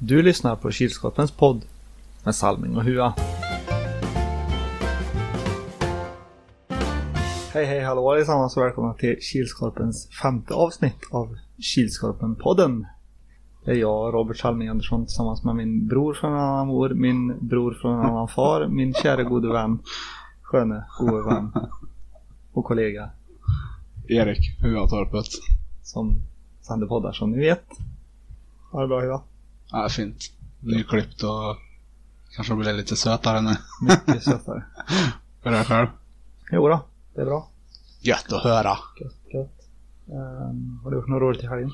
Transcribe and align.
Du 0.00 0.22
lyssnar 0.22 0.56
på 0.56 0.70
Kilskorpens 0.70 1.30
podd 1.30 1.64
med 2.24 2.34
Salming 2.34 2.76
och 2.76 2.84
Hua. 2.84 3.14
Hej 7.52 7.66
hej 7.66 7.80
hallå 7.80 8.12
allesammans 8.12 8.56
och 8.56 8.62
välkomna 8.62 8.94
till 8.94 9.16
Kilskorpens 9.20 10.08
femte 10.22 10.54
avsnitt 10.54 10.98
av 11.10 11.36
Kilskorpen-podden. 11.56 12.86
Det 13.64 13.70
är 13.70 13.74
jag, 13.74 14.14
Robert 14.14 14.36
Salming 14.36 14.68
Andersson, 14.68 15.06
tillsammans 15.06 15.44
med 15.44 15.56
min 15.56 15.86
bror 15.86 16.14
från 16.14 16.32
en 16.32 16.38
annan 16.38 16.66
mor, 16.66 16.88
min 16.88 17.48
bror 17.48 17.78
från 17.82 17.98
en 17.98 18.06
annan 18.06 18.28
far, 18.28 18.68
min 18.68 18.94
kära 18.94 19.22
gode 19.22 19.52
vän, 19.52 19.78
sköne 20.42 20.84
gode 20.98 21.34
vän 21.34 21.52
och 22.52 22.64
kollega 22.64 23.10
Erik 24.08 24.60
Huatorpet. 24.62 25.26
som 25.82 26.22
sänder 26.60 26.86
poddar 26.86 27.12
som 27.12 27.30
ni 27.30 27.38
vet. 27.38 27.64
Ha 28.72 28.80
det 28.80 28.88
bra 28.88 29.00
Hua. 29.00 29.22
Ja, 29.70 29.88
fint. 29.88 30.22
Nyklippt 30.60 31.22
och 31.22 31.56
kanske 32.36 32.54
blir 32.54 32.72
lite 32.72 32.96
sötare 32.96 33.40
nu. 33.40 33.50
Mycket 33.82 34.22
sötare. 34.22 34.64
För 35.42 35.50
dig 35.50 35.64
själv. 35.64 35.86
Jo 36.52 36.68
då, 36.68 36.86
det 37.14 37.20
är 37.20 37.24
bra. 37.24 37.48
Gött 38.00 38.32
att 38.32 38.42
höra. 38.42 38.78
Gött, 39.00 39.34
gött. 39.34 39.68
Um, 40.06 40.80
har 40.84 40.90
du 40.90 40.96
gjort 40.96 41.08
något 41.08 41.20
roligt 41.20 41.42
i 41.42 41.46
helgen? 41.46 41.70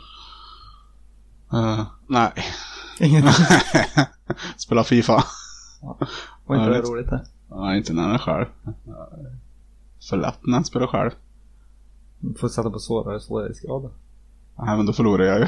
Uh, 1.55 1.83
nej. 2.07 2.33
Inget. 3.01 3.25
Spela 4.57 4.85
Fifa. 4.85 5.25
Var 6.47 6.57
inte 6.57 6.71
det 6.71 6.81
roligt 6.81 7.11
det? 7.11 7.25
Ja, 7.51 7.77
inte 7.77 7.93
när 7.93 8.03
jag 8.03 8.15
är 8.15 8.19
själv. 8.19 8.47
För 10.09 10.17
lätt 10.17 10.39
när 10.47 10.57
jag 10.57 10.67
spelar 10.67 10.87
själv. 10.87 11.11
Du 12.19 12.35
får 12.35 12.49
sätta 12.49 12.71
på 12.71 12.79
svårare 12.79 13.21
svårighetsgrad. 13.21 13.83
då. 13.83 13.91
Nej, 14.65 14.77
men 14.77 14.87
då 14.87 14.93
förlorar 14.93 15.25
jag 15.25 15.41
ju. 15.41 15.47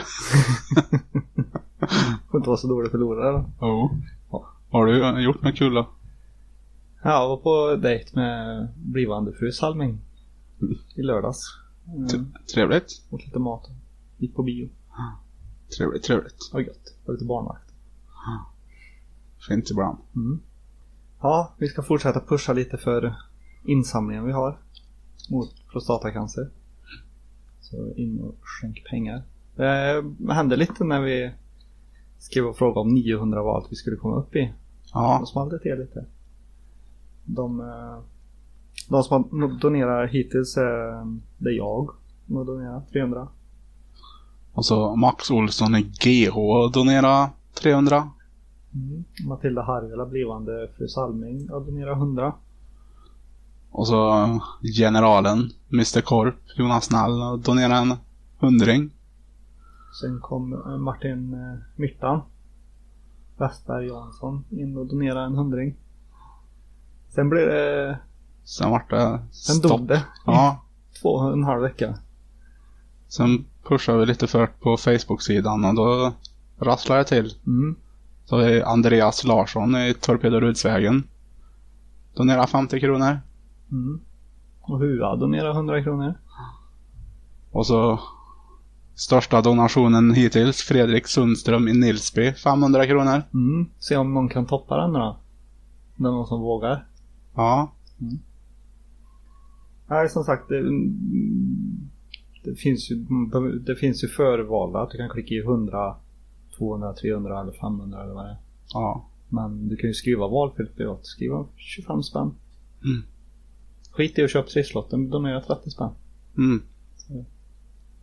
Får 2.30 2.40
inte 2.40 2.48
vara 2.48 2.56
så 2.56 2.68
dålig 2.68 2.90
förlorare 2.90 3.32
då. 3.32 3.50
Jo. 3.60 3.90
Ja. 4.30 4.46
Har 4.70 4.86
du 4.86 5.22
gjort 5.22 5.42
något 5.42 5.56
kul 5.56 5.74
då? 5.74 5.88
Ja, 7.02 7.10
jag 7.10 7.28
var 7.28 7.37
på 7.37 7.76
dejt 7.82 8.10
med 8.15 8.68
blivande 8.76 9.32
fru 9.32 9.52
Salming. 9.52 10.01
I 10.95 11.02
lördags. 11.02 11.59
Mm. 11.87 12.32
Trevligt. 12.54 13.02
Åt 13.10 13.24
lite 13.24 13.38
mat. 13.38 13.70
Gick 14.18 14.34
på 14.34 14.43
bio. 14.43 14.68
Trevligt, 15.78 16.04
trevligt. 16.04 16.51
Var 16.52 16.60
gött. 16.60 16.95
Var 17.04 17.15
lite 17.15 17.24
barnvakt. 17.24 17.73
Fint 19.48 19.71
ibland. 19.71 19.98
Mm. 20.15 20.40
Ja, 21.21 21.54
vi 21.59 21.68
ska 21.68 21.82
fortsätta 21.82 22.21
pusha 22.21 22.52
lite 22.52 22.76
för 22.78 23.15
insamlingen 23.65 24.24
vi 24.24 24.32
har. 24.32 24.59
Mot 25.30 25.54
prostatacancer. 25.73 26.50
Så 27.60 27.95
in 27.95 28.21
och 28.21 28.34
skänk 28.40 28.84
pengar. 28.90 29.23
Det 29.56 30.04
hände 30.28 30.56
lite 30.56 30.84
när 30.84 31.00
vi 31.00 31.32
skrev 32.18 32.46
och 32.46 32.56
frågade 32.56 32.80
om 32.80 32.95
900 32.95 33.42
var 33.42 33.56
allt 33.56 33.72
vi 33.72 33.76
skulle 33.76 33.96
komma 33.96 34.16
upp 34.16 34.36
i. 34.36 34.52
Ja. 34.95 35.16
Då 35.20 35.26
small 35.26 35.48
det 35.48 35.59
till 35.59 35.78
lite. 35.78 36.04
De, 37.24 37.60
eh, 37.60 37.98
de 38.88 39.02
som 39.02 39.59
donerat 39.60 40.10
hittills 40.10 40.56
är 40.56 41.04
det 41.38 41.50
är 41.50 41.54
jag 41.54 41.90
som 42.26 42.37
har 42.37 42.44
donerat 42.44 42.92
300. 42.92 43.28
Och 44.52 44.64
så 44.64 44.96
Max 44.96 45.30
Olsson 45.30 45.74
i 45.74 45.82
GH 45.82 46.34
donerar 46.72 47.28
300. 47.54 48.10
Mm. 48.74 49.04
Matilda 49.26 49.62
Harjala, 49.62 50.06
blivande 50.06 50.70
fru 50.76 50.88
Salming, 50.88 51.48
har 51.48 51.60
donerat 51.60 51.96
100. 51.96 52.32
Och 53.70 53.87
så 53.87 54.28
generalen, 54.78 55.50
Mr 55.72 56.00
Korp, 56.00 56.34
Jonas 56.56 56.90
Nall, 56.90 57.42
donerar 57.42 57.82
en 57.82 57.94
hundring. 58.38 58.90
Sen 60.01 60.21
kom 60.21 60.52
eh, 60.52 60.77
Martin 60.79 61.35
eh, 61.35 61.59
Myrtan. 61.77 62.21
Westberg 63.39 63.87
Jansson 63.87 64.44
in 64.50 64.77
och 64.77 64.87
donerade 64.87 65.27
en 65.27 65.34
hundring. 65.37 65.77
Sen 67.09 67.28
blev 67.28 67.49
det... 67.49 67.99
Sen 68.44 68.71
vart 68.71 68.91
det 68.91 69.19
Sen 69.31 69.56
stopp. 69.56 69.71
dog 69.71 69.89
det. 69.89 70.05
Ja. 70.27 70.65
Två 71.03 71.09
och 71.09 71.33
en 71.33 71.45
halv 71.45 71.62
vecka. 71.62 71.95
Sen 73.09 73.45
pushade 73.69 73.99
vi 73.99 74.06
lite 74.06 74.27
för 74.27 74.47
på 74.47 74.77
Facebook-sidan 74.77 75.65
och 75.65 75.75
då 75.75 76.12
rasslade 76.59 77.01
det 77.01 77.05
till. 77.05 77.35
Mm. 77.47 77.77
Så 78.25 78.37
vi 78.37 78.62
Andreas 78.62 79.25
Larsson 79.25 79.77
i 79.77 79.95
Torpedorudsvägen. 80.01 81.03
Donerar 82.15 82.47
50 82.47 82.81
kronor. 82.81 83.21
Mm. 83.71 84.01
Och 84.61 84.79
Hua 84.79 85.17
donerade 85.17 85.51
100 85.51 85.83
kronor. 85.83 86.15
Och 87.51 87.67
så 87.67 88.01
största 88.97 89.43
donationen 89.43 90.15
hittills, 90.15 90.62
Fredrik 90.62 91.07
Sundström 91.07 91.69
i 91.69 91.73
Nilsby, 91.73 92.33
500 92.33 92.87
kronor. 92.87 93.23
Mm. 93.34 93.71
Se 93.79 93.97
om 93.97 94.15
någon 94.15 94.29
kan 94.29 94.47
toppa 94.47 94.77
den 94.77 94.93
då. 94.93 95.19
Om 95.97 96.05
det 96.05 96.09
är 96.09 96.12
någon 96.12 96.27
som 96.27 96.41
vågar. 96.41 96.87
Ja. 97.35 97.73
Nej, 99.87 100.09
som 100.09 100.25
sagt. 100.25 100.49
Det, 100.49 100.59
mm, 100.59 101.91
det, 102.45 102.55
finns 102.55 102.91
ju, 102.91 103.06
det 103.67 103.77
finns 103.77 104.05
ju 104.05 104.09
förvalda 104.09 104.79
att 104.79 104.91
du 104.91 104.99
kan 104.99 105.09
klicka 105.09 105.35
i 105.35 105.41
100, 105.41 105.97
200, 106.59 106.93
300 106.93 107.41
eller 107.41 107.53
500 107.53 108.03
eller 108.03 108.15
vad 108.15 108.25
det 108.25 108.31
är. 108.31 108.37
Ja. 108.73 109.09
Men 109.29 109.69
du 109.69 109.77
kan 109.77 109.91
ju 109.91 109.95
skriva 109.95 110.29
valfritt 110.29 110.77
privat. 110.77 111.06
Skriva 111.06 111.47
25 111.56 112.03
spänn. 112.03 112.35
Mm. 112.85 113.03
Skit 113.91 114.19
i 114.19 114.25
att 114.25 114.31
köpa 114.31 114.49
trisslotten. 114.49 115.11
Donera 115.11 115.41
30 115.41 115.71
spänn. 115.71 115.91
Mm. 116.37 116.62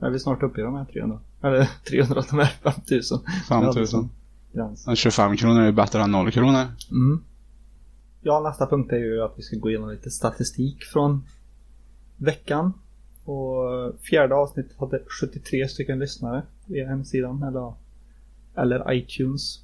Är 0.04 0.10
vi 0.10 0.20
snart 0.20 0.44
uppe 0.44 0.62
i 0.62 0.64
de 0.64 0.76
här 0.76 0.86
300? 0.86 1.20
Eller 1.42 1.70
300, 1.90 2.24
de 2.30 2.40
här 2.40 2.46
5000. 2.46 3.20
5000. 3.50 4.10
Gräns. 4.54 4.88
Men 4.88 4.96
25 4.96 5.38
kronor 5.38 5.62
är 5.62 5.66
ju 5.66 5.72
bättre 5.72 6.02
än 6.02 6.12
0 6.12 6.32
kronor. 6.32 6.66
Mm. 6.92 7.24
Ja, 8.22 8.40
nästa 8.40 8.68
punkt 8.68 8.92
är 8.92 8.98
ju 8.98 9.22
att 9.22 9.34
vi 9.36 9.42
ska 9.42 9.58
gå 9.58 9.70
igenom 9.70 9.90
lite 9.90 10.10
statistik 10.12 10.84
från 10.84 11.24
veckan. 12.18 12.74
Och 13.26 14.00
fjärde 14.02 14.36
avsnittet 14.36 14.78
hade 14.80 15.00
73 15.22 15.68
stycken 15.68 16.00
lyssnare 16.00 16.44
via 16.66 16.88
hemsidan 16.88 17.44
eller, 17.44 17.74
eller 18.56 18.94
iTunes. 18.94 19.60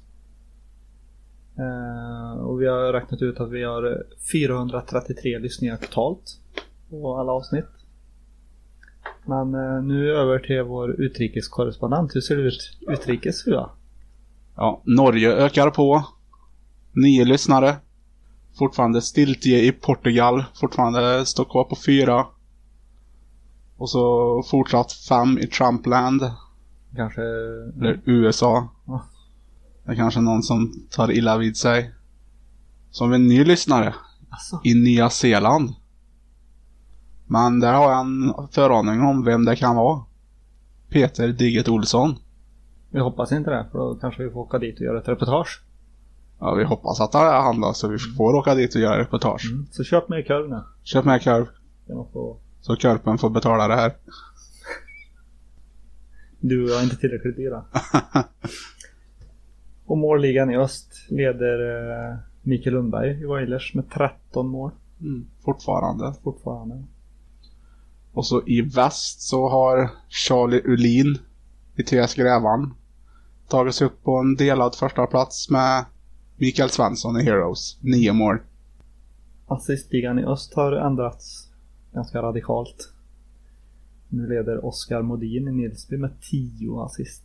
Eh, 1.58 2.40
och 2.40 2.62
vi 2.62 2.66
har 2.66 2.92
räknat 2.92 3.22
ut 3.22 3.40
att 3.40 3.50
vi 3.50 3.64
har 3.64 4.04
433 4.32 5.38
lyssningar 5.38 5.76
totalt 5.76 6.40
på 6.90 7.16
alla 7.16 7.32
avsnitt. 7.32 7.79
Men 9.30 9.54
eh, 9.54 9.82
nu 9.82 10.10
över 10.10 10.38
till 10.38 10.62
vår 10.62 11.00
utrikeskorrespondent. 11.00 12.14
Hur 12.14 12.20
ser 12.20 12.36
det 12.36 12.42
ut 12.42 12.78
utrikes 12.88 13.46
Hua? 13.46 13.70
Ja, 14.56 14.82
Norge 14.84 15.32
ökar 15.32 15.70
på. 15.70 16.04
Nio 16.92 17.24
lyssnare. 17.24 17.76
Fortfarande 18.58 19.02
stiltje 19.02 19.64
i 19.64 19.72
Portugal. 19.72 20.44
Fortfarande 20.54 21.26
står 21.26 21.44
kvar 21.44 21.64
på 21.64 21.76
fyra. 21.86 22.26
Och 23.76 23.90
så 23.90 24.42
fortsatt 24.50 24.92
fem 24.92 25.38
i 25.38 25.46
Trumpland. 25.46 26.30
Kanske... 26.96 27.22
Eller 27.22 28.00
USA. 28.04 28.68
Ja. 28.86 29.04
Det 29.84 29.92
är 29.92 29.96
kanske 29.96 30.20
någon 30.20 30.42
som 30.42 30.86
tar 30.90 31.12
illa 31.12 31.38
vid 31.38 31.56
sig. 31.56 31.90
Vi 33.08 33.14
en 33.14 33.26
ny 33.26 33.44
lyssnare. 33.44 33.94
Alltså. 34.30 34.60
I 34.64 34.74
Nya 34.74 35.10
Zeeland. 35.10 35.74
Men 37.30 37.60
där 37.60 37.72
har 37.72 37.90
jag 37.90 38.00
en 38.00 38.34
föraning 38.50 39.00
om 39.00 39.24
vem 39.24 39.44
det 39.44 39.56
kan 39.56 39.76
vara. 39.76 40.00
Peter 40.88 41.28
Digget 41.28 41.68
Olsson. 41.68 42.14
Vi 42.90 43.00
hoppas 43.00 43.32
inte 43.32 43.50
det, 43.50 43.66
för 43.72 43.78
då 43.78 43.94
kanske 43.94 44.22
vi 44.24 44.30
får 44.30 44.40
åka 44.40 44.58
dit 44.58 44.74
och 44.74 44.80
göra 44.80 44.98
ett 44.98 45.08
reportage. 45.08 45.62
Ja, 46.38 46.54
vi 46.54 46.64
hoppas 46.64 47.00
att 47.00 47.12
det 47.12 47.18
är 47.18 47.40
han 47.40 47.60
då, 47.60 47.72
så 47.72 47.88
vi 47.88 47.98
får 47.98 48.34
åka 48.34 48.54
dit 48.54 48.74
och 48.74 48.80
göra 48.80 48.98
reportage. 49.00 49.50
Mm. 49.52 49.66
Så 49.70 49.84
köp 49.84 50.08
mer 50.08 50.22
korv 50.22 50.48
nu. 50.48 50.60
Köp 50.82 51.04
med 51.04 51.24
korv, 51.24 51.46
få... 52.12 52.36
så 52.60 52.76
korpen 52.76 53.18
får 53.18 53.30
betala 53.30 53.68
det 53.68 53.76
här. 53.76 53.92
Du 56.40 56.64
och 56.64 56.70
jag 56.70 56.78
är 56.78 56.84
inte 56.84 56.96
tillräckligt 56.96 57.36
dyra. 57.36 57.64
och 59.86 59.98
målligan 59.98 60.50
i 60.50 60.56
öst 60.56 60.92
leder 61.08 61.80
eh, 61.80 62.16
Mikael 62.42 62.74
Lundberg 62.74 63.20
i 63.22 63.24
Wailers 63.24 63.74
med 63.74 63.90
13 63.90 64.48
mål 64.48 64.70
Mm, 65.00 65.26
fortfarande. 65.44 66.14
fortfarande. 66.22 66.84
Och 68.12 68.26
så 68.26 68.42
i 68.46 68.60
väst 68.60 69.20
så 69.20 69.48
har 69.48 69.90
Charlie 70.08 70.62
Ulin 70.64 71.18
i 71.76 71.82
TS 71.82 72.14
Grävan 72.14 72.74
tagit 73.48 73.74
sig 73.74 73.86
upp 73.86 74.02
på 74.02 74.16
en 74.16 74.36
delad 74.36 74.74
första 74.74 75.06
plats 75.06 75.50
med 75.50 75.84
Mikael 76.36 76.70
Svensson 76.70 77.20
i 77.20 77.22
Heroes. 77.22 77.78
Nio 77.80 78.12
mål. 78.12 78.38
Assistligan 79.46 80.18
i 80.18 80.24
öst 80.24 80.54
har 80.54 80.72
ändrats 80.72 81.48
ganska 81.92 82.22
radikalt. 82.22 82.92
Nu 84.08 84.28
leder 84.28 84.64
Oskar 84.64 85.02
Modin 85.02 85.48
i 85.48 85.52
Nilsby 85.52 85.96
med 85.96 86.10
10 86.30 86.80
assist. 86.80 87.22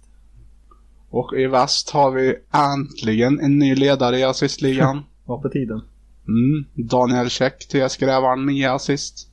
Och 1.09 1.33
i 1.37 1.47
väst 1.47 1.89
har 1.89 2.11
vi 2.11 2.35
äntligen 2.51 3.39
en 3.39 3.59
ny 3.59 3.75
ledare 3.75 4.19
i 4.19 4.23
assistligan. 4.23 5.03
Var 5.25 5.37
på 5.37 5.49
tiden. 5.49 5.81
Mm, 6.27 6.65
Daniel 6.73 7.29
Käck, 7.29 7.67
TS 7.67 7.97
Grävan, 7.97 8.45
9 8.45 8.71
assist. 8.71 9.29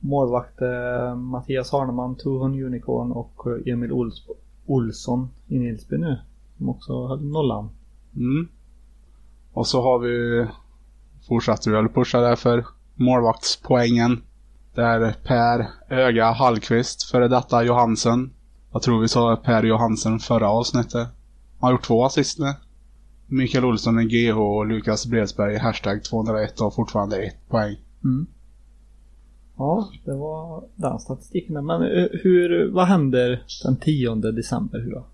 Målvakt 0.00 0.60
eh, 0.62 1.14
Mattias 1.16 1.72
Harneman, 1.72 2.16
Tuhon 2.16 2.62
Unicorn 2.62 3.12
och 3.12 3.46
Emil 3.66 3.90
Ols- 3.92 4.28
Olsson 4.66 5.28
i 5.48 5.58
Nilsby 5.58 5.98
nu. 5.98 6.18
Som 6.58 6.68
också 6.68 7.06
höll 7.06 7.24
nollan. 7.24 7.70
Mm. 8.16 8.48
Och 9.52 9.66
så 9.66 9.82
har 9.82 9.98
vi 9.98 10.46
fortsatt 11.28 11.64
pusha 11.94 12.20
där 12.20 12.36
för 12.36 12.64
målvaktspoängen. 12.94 14.22
Där 14.74 15.16
Per 15.24 15.66
Öga 15.88 16.32
Hallqvist, 16.32 17.02
före 17.02 17.28
detta 17.28 17.64
Johansen. 17.64 18.30
Jag 18.72 18.82
tror 18.82 19.00
vi 19.00 19.08
sa 19.08 19.36
Per 19.36 19.62
Johansen 19.62 20.18
förra 20.18 20.48
avsnittet. 20.50 21.08
Han 21.58 21.68
har 21.68 21.72
gjort 21.72 21.86
två 21.86 22.04
assist 22.04 22.38
nu. 22.38 22.54
Mikael 23.26 23.64
Olsson 23.64 23.98
är 23.98 24.02
GH 24.02 24.38
och 24.38 24.66
Lukas 24.66 25.06
Bredsberg 25.06 25.58
hashtag 25.58 26.04
201 26.04 26.60
och 26.60 26.74
fortfarande 26.74 27.22
ett 27.22 27.48
poäng. 27.48 27.76
Mm. 28.04 28.26
Ja, 29.60 29.88
det 30.04 30.14
var 30.14 30.64
den 30.76 30.98
statistiken. 30.98 31.66
Men 31.66 31.82
eh, 31.82 32.06
hur, 32.22 32.70
vad 32.70 32.86
händer 32.86 33.42
den 33.64 33.76
10 33.76 34.14
december? 34.14 34.78
Hur 34.80 34.90
då? 34.94 35.04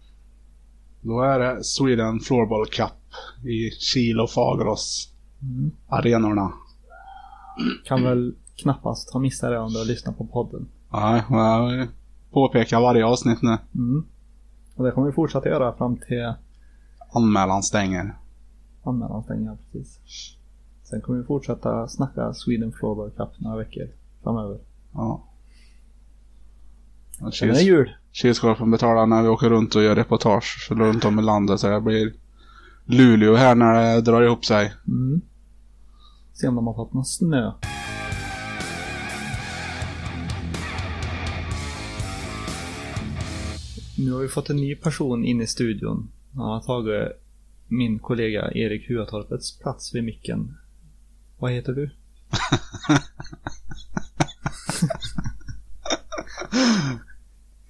Då 1.01 1.21
är 1.21 1.39
det 1.39 1.65
Sweden 1.65 2.21
Floorball 2.21 2.67
Cup 2.67 2.93
i 3.45 3.71
Kil 3.71 4.21
och 4.21 4.31
Fagerås 4.31 5.13
Mm. 5.43 5.71
arenorna. 5.89 6.53
Kan 7.85 8.03
väl 8.05 8.35
knappast 8.57 9.13
ha 9.13 9.21
missat 9.21 9.51
det 9.51 9.59
om 9.59 9.73
du 9.73 9.79
har 9.79 9.85
lyssnat 9.87 10.19
på 10.19 10.27
podden. 10.27 10.67
Nej, 10.93 11.23
jag 11.31 11.89
påpekar 12.33 12.81
varje 12.81 13.07
avsnitt 13.07 13.43
nu. 13.43 13.57
Mm. 13.75 14.05
Och 14.77 14.85
det 14.85 14.91
kommer 14.91 15.07
vi 15.07 15.13
fortsätta 15.13 15.49
göra 15.49 15.73
fram 15.77 15.97
till 15.97 16.33
Anmälan 17.13 17.63
stänger. 17.63 18.17
anmälan 18.85 19.23
stänger. 19.23 19.57
Precis. 19.73 20.37
Sen 20.85 21.01
kommer 21.01 21.19
vi 21.19 21.25
fortsätta 21.25 21.89
snacka 21.89 22.33
Sweden 22.35 22.73
Floorball 22.73 23.11
Cup 23.11 23.29
några 23.41 23.57
veckor 23.57 23.89
framöver. 24.27 24.59
Ja. 24.93 25.29
Och 27.21 27.35
Sen 27.35 27.51
är 27.51 27.55
det 27.55 27.63
jul. 27.63 27.97
Kilskorpen 28.13 28.71
betalar 28.71 29.07
när 29.07 29.23
vi 29.23 29.29
åker 29.29 29.51
runt 29.51 29.75
och 29.75 29.83
gör 29.83 29.97
reportage 29.97 30.69
runt 30.71 31.05
om 31.05 31.19
i 31.19 31.23
landet. 31.23 31.61
Så 31.61 31.69
det 31.69 31.81
blir 31.81 32.13
Luleå 32.85 33.35
här 33.35 33.55
när 33.55 33.95
det 33.95 34.01
drar 34.01 34.23
ihop 34.23 34.45
sig. 34.45 34.73
Mm. 34.87 35.21
Se 36.33 36.49
om 36.49 36.55
de 36.55 36.67
har 36.67 36.75
fått 36.75 36.95
någon 36.95 37.05
snö. 37.05 37.53
Nu 43.99 44.13
har 44.13 44.21
vi 44.21 44.29
fått 44.29 44.51
en 44.51 44.57
ny 44.57 44.77
person 44.77 45.25
in 45.25 45.41
i 45.41 45.47
studion. 45.47 46.09
Han 46.35 46.45
har 46.45 46.61
tagit 46.61 47.13
min 47.69 47.99
kollega 47.99 48.53
Erik 48.53 48.89
Huatorpets 48.89 49.59
plats 49.59 49.95
vid 49.95 50.05
micken. 50.05 50.57
Vad 51.39 51.53
heter 51.53 51.73
du? 51.73 51.91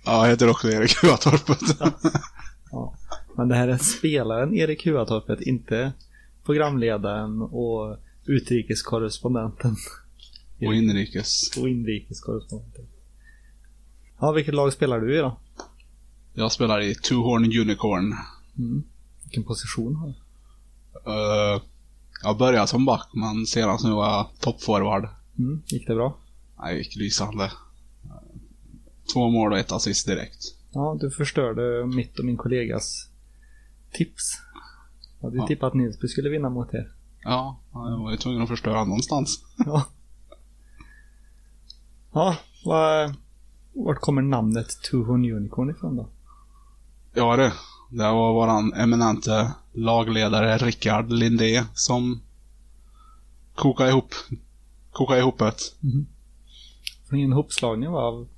Ja, 0.04 0.24
jag 0.24 0.30
heter 0.30 0.50
också 0.50 0.68
Erik 0.68 1.02
Huatorpet. 1.02 1.80
Ja. 2.70 2.94
Men 3.36 3.48
det 3.48 3.54
här 3.54 3.68
är 3.68 3.78
spelaren 3.78 4.54
Erik 4.54 4.86
Huatorpet, 4.86 5.40
inte 5.40 5.92
programledaren 6.44 7.42
och 7.42 7.96
utrikeskorrespondenten. 8.24 9.76
och 10.66 10.74
inrikes. 10.74 11.56
Och 11.56 11.68
inrikeskorrespondenten. 11.68 12.84
Ja, 14.20 14.32
vilket 14.32 14.54
lag 14.54 14.72
spelar 14.72 15.00
du 15.00 15.14
i 15.18 15.18
då? 15.18 15.38
Jag 16.34 16.52
spelar 16.52 16.80
i 16.80 16.94
Two 16.94 17.14
Horn 17.14 17.44
Unicorn. 17.44 18.14
Mm. 18.58 18.82
Vilken 19.22 19.44
position 19.44 19.96
har 19.96 20.06
du? 20.06 20.14
Uh, 21.10 21.62
jag 22.22 22.38
började 22.38 22.66
som 22.66 22.84
back, 22.84 23.08
men 23.12 23.46
senast 23.46 23.84
nu 23.84 23.90
var 23.90 24.10
jag 24.10 24.30
toppforward. 24.40 25.08
Mm. 25.38 25.62
Gick 25.66 25.86
det 25.86 25.94
bra? 25.94 26.18
Det 26.62 26.78
gick 26.78 26.96
lysande. 26.96 27.50
Två 29.12 29.30
mål 29.30 29.52
och 29.52 29.58
ett 29.58 29.72
assist 29.72 30.06
direkt. 30.06 30.42
Ja, 30.72 30.96
du 31.00 31.10
förstörde 31.10 31.86
mitt 31.86 32.18
och 32.18 32.24
min 32.24 32.36
kollegas 32.36 33.08
tips. 33.92 34.32
Jag 35.20 35.26
hade 35.26 35.36
ju 35.36 35.42
Ja. 35.42 35.46
tippat 35.46 35.66
att 35.68 35.74
Nilsby 35.74 36.08
skulle 36.08 36.28
vinna 36.30 36.50
mot 36.50 36.74
er. 36.74 36.92
Ja, 37.22 37.60
jag 37.72 37.98
var 37.98 38.10
ju 38.10 38.16
tvungen 38.16 38.42
att 38.42 38.48
förstöra 38.48 38.84
någonstans. 38.84 39.42
Ja. 39.64 39.86
Ja, 42.12 42.36
vart 43.72 44.00
kommer 44.00 44.22
namnet 44.22 44.66
Horn 44.92 45.32
Unicorn 45.32 45.70
ifrån 45.70 45.96
då? 45.96 46.08
Ja 47.14 47.36
du. 47.36 47.50
Det 47.90 48.02
var 48.12 48.32
våran 48.32 48.72
eminente 48.72 49.52
lagledare 49.72 50.56
Rickard 50.58 51.10
Lindé 51.12 51.64
som 51.74 52.20
kokade 53.54 53.90
ihop, 53.90 54.14
kokade 54.92 55.20
ihop 55.20 55.40
ett. 55.40 55.60
Från 57.08 57.18
en 57.18 57.32
hopslagning 57.32 57.88
av 57.88 58.28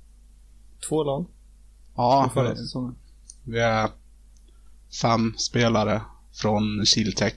två 0.87 1.03
lag 1.03 1.25
Ja, 1.95 2.29
förra 2.33 2.55
säsongen. 2.55 2.95
vi 3.43 3.59
är 3.59 3.89
fem 5.01 5.33
spelare 5.37 6.01
från 6.33 6.85
Kiltech. 6.85 7.33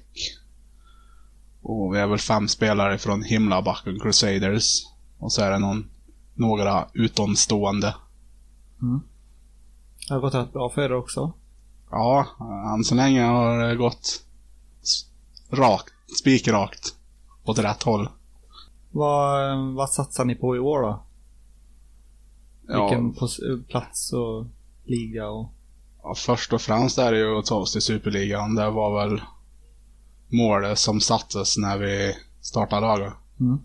Och 1.62 1.94
vi 1.94 1.98
är 1.98 2.06
väl 2.06 2.18
fem 2.18 2.48
spelare 2.48 2.98
från 2.98 3.22
Himlabacken 3.22 4.00
Crusaders. 4.00 4.86
Och 5.18 5.32
så 5.32 5.42
är 5.42 5.50
det 5.50 5.58
någon, 5.58 5.90
några 6.34 6.88
utomstående. 6.92 7.94
Det 10.08 10.14
har 10.14 10.20
gått 10.20 10.34
rätt 10.34 10.52
bra 10.52 10.70
för 10.70 10.82
er 10.82 10.92
också. 10.92 11.32
Ja, 11.90 12.26
än 12.74 12.84
så 12.84 12.94
länge 12.94 13.22
har 13.24 13.58
det 13.68 13.76
gått 13.76 14.24
rakt, 15.50 15.92
spikrakt. 16.20 16.94
Åt 17.44 17.58
rätt 17.58 17.82
håll. 17.82 18.08
Vad, 18.90 19.58
vad 19.74 19.90
satsar 19.90 20.24
ni 20.24 20.34
på 20.34 20.56
i 20.56 20.58
år 20.58 20.82
då? 20.82 21.02
Ja, 22.72 22.88
Vilken 22.88 23.14
pos- 23.14 23.64
plats 23.68 24.12
och 24.12 24.46
liga 24.84 25.28
och... 25.28 25.52
ja, 26.02 26.14
först 26.14 26.52
och 26.52 26.60
främst 26.60 26.98
är 26.98 27.12
det 27.12 27.18
ju 27.18 27.38
att 27.38 27.46
ta 27.46 27.56
oss 27.56 27.72
till 27.72 27.82
Superligan. 27.82 28.54
Det 28.54 28.70
var 28.70 29.08
väl 29.08 29.20
målet 30.28 30.78
som 30.78 31.00
sattes 31.00 31.58
när 31.58 31.78
vi 31.78 32.16
startade 32.40 32.86
laget. 32.86 33.12
Mm. 33.40 33.58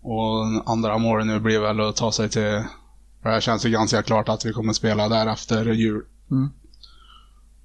Och 0.00 0.70
andra 0.70 0.98
målet 0.98 1.26
nu 1.26 1.40
blir 1.40 1.60
väl 1.60 1.80
att 1.80 1.96
ta 1.96 2.12
sig 2.12 2.28
till... 2.28 2.62
för 3.22 3.30
Det 3.30 3.40
känns 3.40 3.66
ju 3.66 3.70
ganska 3.70 4.02
klart 4.02 4.28
att 4.28 4.44
vi 4.44 4.52
kommer 4.52 4.72
spela 4.72 5.08
där 5.08 5.26
efter 5.26 5.72
jul. 5.72 6.04
Mm. 6.30 6.48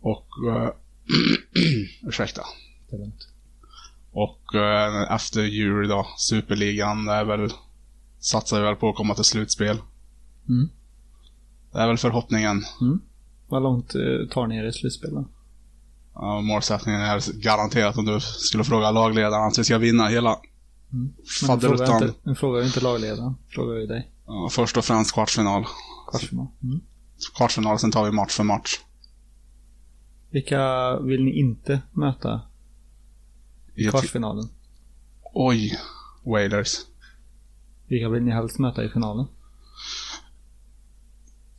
Och... 0.01 0.27
Uh, 0.47 0.69
ursäkta. 2.07 2.41
Det 2.89 2.95
är 2.95 2.99
lugnt. 2.99 3.27
Och 4.11 4.55
eh, 4.55 5.13
efter 5.15 5.41
jul 5.41 5.87
då, 5.87 6.07
Superligan, 6.17 7.05
det 7.05 7.13
är 7.13 7.25
väl... 7.25 7.49
Satsar 8.19 8.59
vi 8.59 8.63
väl 8.63 8.75
på 8.75 8.89
att 8.89 8.95
komma 8.95 9.15
till 9.15 9.23
slutspel. 9.23 9.77
Mm. 10.49 10.69
Det 11.71 11.79
är 11.79 11.87
väl 11.87 11.97
förhoppningen. 11.97 12.63
Vad 13.47 13.63
långt 13.63 13.95
eh, 13.95 14.29
tar 14.31 14.47
ni 14.47 14.57
er 14.57 14.65
i 14.65 14.71
slutspel 14.71 15.13
då? 15.13 15.25
Ja, 16.13 16.41
målsättningen 16.41 17.01
är 17.01 17.41
garanterat 17.41 17.97
om 17.97 18.05
du 18.05 18.19
skulle 18.19 18.63
fråga 18.63 18.91
lagledaren 18.91 19.47
att 19.47 19.59
vi 19.59 19.63
ska 19.63 19.77
vinna 19.77 20.07
hela 20.07 20.37
jag 20.91 21.47
faderuttan. 21.47 22.03
inte, 22.03 22.15
nu 22.23 22.35
frågar 22.35 22.59
jag 22.59 22.67
inte 22.67 22.81
lagledaren. 22.81 23.35
Frågar 23.49 23.75
ju 23.75 23.87
dig. 23.87 24.11
Ja, 24.25 24.49
först 24.51 24.77
och 24.77 24.85
främst 24.85 25.13
kvartsfinal. 25.13 25.65
Kvartsfinal. 26.11 26.47
Mm. 26.63 26.81
Kvartsfinal, 27.37 27.79
sen 27.79 27.91
tar 27.91 28.05
vi 28.05 28.11
match 28.11 28.31
för 28.31 28.43
match. 28.43 28.79
Vilka 30.29 30.95
vill 30.99 31.23
ni 31.23 31.39
inte 31.39 31.81
möta 31.91 32.41
I 33.75 33.83
kvartsfinalen? 33.83 34.49
Oj, 35.33 35.79
Wailers. 36.25 36.77
Vilka 37.87 38.09
vill 38.09 38.23
ni 38.23 38.31
helst 38.31 38.59
möta 38.59 38.83
i 38.83 38.89
finalen? 38.89 39.27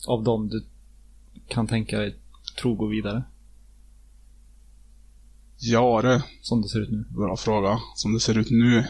Av 0.07 0.23
dem 0.25 0.49
du 0.49 0.65
kan 1.49 1.67
tänka 1.67 1.99
dig 1.99 2.17
tror 2.61 2.77
går 2.77 2.89
vidare. 2.89 3.25
Ja 5.59 6.03
du, 6.03 6.23
Som 6.43 6.63
det 6.63 6.69
ser 6.69 6.81
ut 6.81 6.91
nu. 6.91 7.05
bra 7.09 7.37
fråga. 7.37 7.79
Som 7.95 8.13
det 8.13 8.21
ser 8.21 8.39
ut 8.39 8.51
nu 8.51 8.85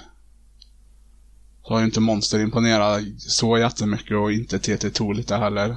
så 1.63 1.73
har 1.73 1.81
ju 1.81 1.85
inte 1.85 2.01
Monster 2.01 2.41
imponerat 2.41 3.03
så 3.19 3.59
jättemycket 3.59 4.17
och 4.17 4.33
inte 4.33 4.59
TT 4.59 4.91
Tolita 4.91 5.37
heller. 5.37 5.77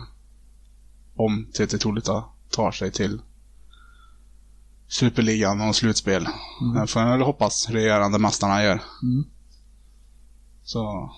Om 1.16 1.48
TT 1.54 1.78
Tolita 1.78 2.24
tar 2.50 2.72
sig 2.72 2.92
till 2.92 3.22
Superligan 4.88 5.62
och 5.62 5.76
slutspel. 5.76 6.28
Mm. 6.62 6.82
Det 6.82 6.88
får 6.88 7.02
jag 7.02 7.10
väl 7.10 7.22
hoppas 7.22 7.70
regerande 7.70 8.20
mästarna 8.20 8.64
gör. 8.64 8.82
Mm. 9.04 9.26
Så... 10.64 11.12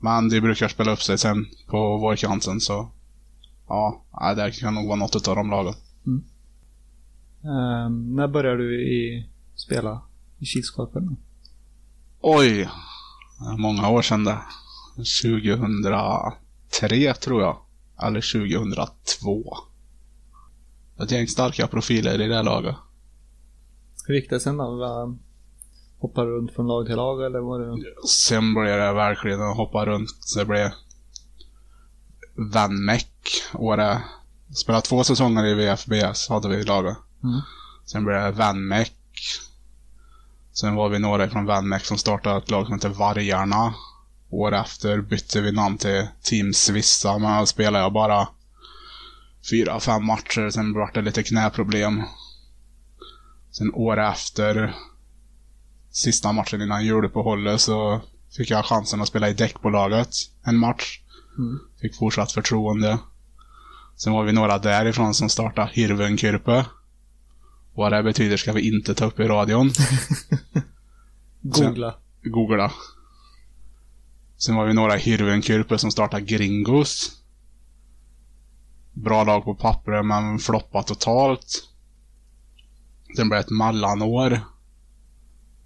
Men 0.00 0.28
de 0.28 0.40
brukar 0.40 0.68
spela 0.68 0.92
upp 0.92 1.02
sig 1.02 1.18
sen 1.18 1.46
på 1.66 1.96
vårkanten 1.96 2.60
så... 2.60 2.90
Ja, 3.68 4.04
det 4.36 4.60
kan 4.60 4.74
nog 4.74 4.86
vara 4.86 4.96
något 4.96 5.28
av 5.28 5.36
de 5.36 5.50
lagen. 5.50 5.74
Ehm, 7.44 8.16
när 8.16 8.28
började 8.28 8.56
du 8.56 8.82
i 8.82 9.28
spela 9.54 10.02
i 10.38 10.44
Kilskorpen? 10.44 11.16
Oj! 12.20 12.68
Det 13.38 13.56
Många 13.58 13.88
år 13.88 14.02
sedan 14.02 14.24
det. 14.24 14.38
2003 14.96 17.14
tror 17.14 17.42
jag. 17.42 17.56
Eller 18.02 18.20
2002. 18.20 19.56
Ett 21.02 21.10
gäng 21.10 21.26
starka 21.26 21.66
profiler 21.66 22.20
i 22.20 22.28
det 22.28 22.42
laget. 22.42 22.76
Hur 24.06 24.14
gick 24.14 24.30
det 24.30 24.40
sen 24.40 24.56
då? 24.56 25.16
Du 26.00 26.22
runt 26.22 26.54
från 26.54 26.66
lag 26.66 26.86
till 26.86 26.96
lag 26.96 27.26
eller 27.26 27.40
var 27.40 27.60
det... 27.60 28.08
Sen 28.08 28.54
blev 28.54 28.78
det 28.78 28.92
verkligen 28.92 29.42
att 29.42 29.56
hoppa 29.56 29.86
runt. 29.86 30.10
Det 30.36 30.44
blev 30.44 30.70
Vanmäck. 32.34 33.12
Året. 33.54 33.98
Spelade 34.54 34.82
två 34.82 35.04
säsonger 35.04 35.46
i 35.46 35.54
VFBS 35.54 36.28
hade 36.28 36.48
vi 36.48 36.56
i 36.56 36.64
laget. 36.64 36.96
Mm. 37.22 37.40
Sen 37.84 38.04
blev 38.04 38.22
det 38.22 38.30
Vanmec. 38.30 38.90
Sen 40.52 40.74
var 40.74 40.88
vi 40.88 40.98
några 40.98 41.28
från 41.28 41.46
Vanmec 41.46 41.86
som 41.86 41.98
startade 41.98 42.38
ett 42.38 42.50
lag 42.50 42.66
som 42.66 42.74
heter 42.74 42.88
Vargarna. 42.88 43.74
År 44.30 44.54
efter 44.54 45.00
bytte 45.00 45.40
vi 45.40 45.52
namn 45.52 45.78
till 45.78 46.06
Team 46.22 46.52
Svissa, 46.52 47.18
men 47.18 47.40
då 47.40 47.46
spelade 47.46 47.84
jag 47.84 47.92
bara 47.92 48.28
fyra, 49.50 49.80
fem 49.80 50.04
matcher. 50.04 50.50
Sen 50.50 50.72
blev 50.72 50.86
det 50.94 51.02
lite 51.02 51.22
knäproblem. 51.22 52.02
Sen 53.50 53.74
år 53.74 54.00
efter, 54.00 54.74
sista 55.90 56.32
matchen 56.32 56.62
innan 56.62 56.84
juluppehållet, 56.84 57.60
så 57.60 58.00
fick 58.36 58.50
jag 58.50 58.64
chansen 58.64 59.02
att 59.02 59.08
spela 59.08 59.28
i 59.28 59.34
däckbolaget 59.34 60.08
en 60.42 60.56
match. 60.56 61.00
Mm. 61.38 61.58
Fick 61.80 61.96
fortsatt 61.96 62.32
förtroende. 62.32 62.98
Sen 63.96 64.12
var 64.12 64.24
vi 64.24 64.32
några 64.32 64.58
därifrån 64.58 65.14
som 65.14 65.28
startade 65.28 65.70
Hirvenkyrpe. 65.72 66.66
Vad 67.74 67.92
det 67.92 68.02
betyder 68.02 68.36
ska 68.36 68.52
vi 68.52 68.74
inte 68.74 68.94
ta 68.94 69.04
upp 69.04 69.20
i 69.20 69.22
radion. 69.22 69.70
Googla. 71.40 71.94
Googla. 72.22 72.72
Sen 74.36 74.54
var 74.54 74.66
vi 74.66 74.74
några 74.74 74.96
i 74.96 75.00
Hirvenkyrpe 75.00 75.78
som 75.78 75.90
startade 75.90 76.22
Gringos. 76.22 77.22
Bra 78.92 79.24
lag 79.24 79.44
på 79.44 79.54
pappret 79.54 80.06
men 80.06 80.38
floppade 80.38 80.84
totalt. 80.84 81.68
Sen 83.16 83.28
blev 83.28 83.38
det 83.38 83.44
ett 83.44 83.50
mellanår. 83.50 84.40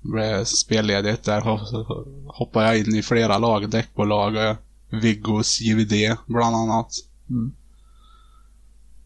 Blev 0.04 0.44
spelledigt. 0.44 1.24
Där 1.24 1.40
ho- 1.40 2.24
hoppade 2.34 2.66
jag 2.66 2.78
in 2.78 2.94
i 2.94 3.02
flera 3.02 3.38
lag, 3.38 3.70
däckbolag. 3.70 4.36
eh, 4.48 4.56
Viggos, 4.90 5.60
JVD 5.60 6.16
bland 6.26 6.56
annat. 6.56 6.90
Mm. 7.30 7.52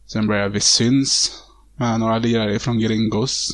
Sen 0.06 0.26
blev 0.26 0.50
vi 0.50 0.60
syns 0.60 1.42
med 1.76 2.00
några 2.00 2.18
lirare 2.18 2.58
från 2.58 2.78
Gringos. 2.78 3.48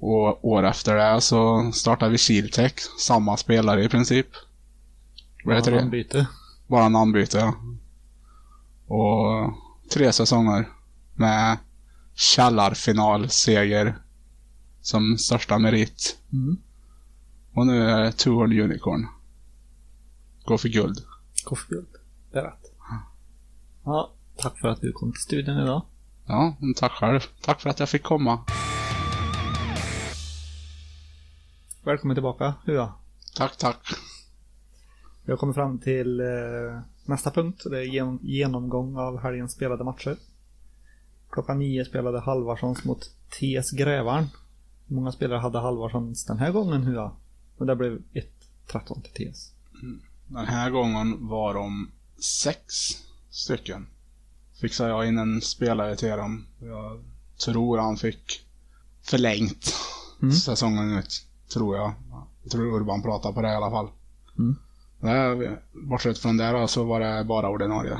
Och 0.00 0.44
år 0.48 0.66
efter 0.66 0.94
det 0.96 1.20
så 1.20 1.70
startade 1.74 2.10
vi 2.12 2.18
Kiltech. 2.18 2.72
Samma 3.00 3.36
spelare 3.36 3.84
i 3.84 3.88
princip. 3.88 4.26
Vad 5.44 5.56
heter 5.56 5.72
det? 5.72 5.84
Byte. 5.90 6.26
Bara 6.66 6.88
namnbyte, 6.88 7.38
ja. 7.38 7.54
Och 8.94 9.52
tre 9.92 10.12
säsonger 10.12 10.68
med 11.14 11.58
källarfinalseger 12.14 13.98
som 14.88 15.18
största 15.18 15.58
merit. 15.58 16.18
Mm. 16.32 16.56
Och 17.54 17.66
nu 17.66 17.82
är 17.82 18.02
det 18.02 18.12
Tour 18.12 18.60
Unicorn. 18.60 19.06
Gå 20.44 20.58
för 20.58 20.68
guld. 20.68 20.98
Koffeguld. 21.44 21.86
Det 22.32 22.38
är 22.38 22.42
rätt. 22.42 22.72
Ja, 23.84 24.12
tack 24.36 24.58
för 24.58 24.68
att 24.68 24.80
du 24.80 24.92
kom 24.92 25.12
till 25.12 25.20
studion 25.20 25.58
idag. 25.58 25.82
Ja, 26.26 26.56
tack 26.76 26.92
själv. 26.92 27.20
Tack 27.42 27.60
för 27.60 27.70
att 27.70 27.80
jag 27.80 27.88
fick 27.88 28.02
komma. 28.02 28.44
Välkommen 31.84 32.14
tillbaka, 32.16 32.54
Hua. 32.64 32.92
Tack, 33.36 33.56
tack. 33.56 33.86
Vi 35.24 35.32
har 35.32 35.36
kommit 35.36 35.54
fram 35.54 35.78
till 35.78 36.20
eh, 36.20 36.26
nästa 37.06 37.30
punkt. 37.30 37.62
Det 37.70 37.78
är 37.78 37.82
gen- 37.94 38.20
genomgång 38.22 38.96
av 38.96 39.18
helgens 39.22 39.52
spelade 39.52 39.84
matcher. 39.84 40.16
Klockan 41.30 41.58
nio 41.58 41.84
spelade 41.84 42.20
Halvarssons 42.20 42.84
mot 42.84 43.00
TS 43.30 43.70
Grävarn. 43.78 44.24
Hur 44.88 44.96
många 44.96 45.12
spelare 45.12 45.38
hade 45.38 45.58
Halvarssons 45.60 46.24
den 46.24 46.38
här 46.38 46.52
gången, 46.52 46.82
Hua? 46.82 47.12
Och 47.58 47.66
det 47.66 47.76
blev 47.76 48.02
1-13 48.68 49.02
till 49.02 49.32
TS. 49.32 49.52
Den 50.26 50.46
här 50.46 50.70
gången 50.70 51.28
var 51.28 51.54
de 51.54 51.90
sex 52.42 52.64
stycken. 53.30 53.86
Fixade 54.60 54.90
jag 54.90 55.08
in 55.08 55.18
en 55.18 55.40
spelare 55.40 55.96
till 55.96 56.08
dem. 56.08 56.46
Jag 56.60 57.00
tror 57.44 57.78
han 57.78 57.96
fick 57.96 58.40
förlängt 59.02 59.74
Mm. 60.22 60.32
säsongen 60.34 60.98
ut. 60.98 61.24
Tror 61.52 61.76
jag. 61.76 61.92
Jag 62.42 62.50
tror 62.52 62.76
Urban 62.80 63.02
pratar 63.02 63.32
på 63.32 63.42
det 63.42 63.48
i 63.52 63.54
alla 63.54 63.70
fall. 63.70 63.88
Mm. 64.38 64.56
Nej, 65.00 65.56
bortsett 65.72 66.18
från 66.18 66.36
det 66.36 66.50
då, 66.52 66.66
så 66.68 66.84
var 66.84 67.00
det 67.00 67.24
bara 67.24 67.48
ordinarie. 67.48 67.98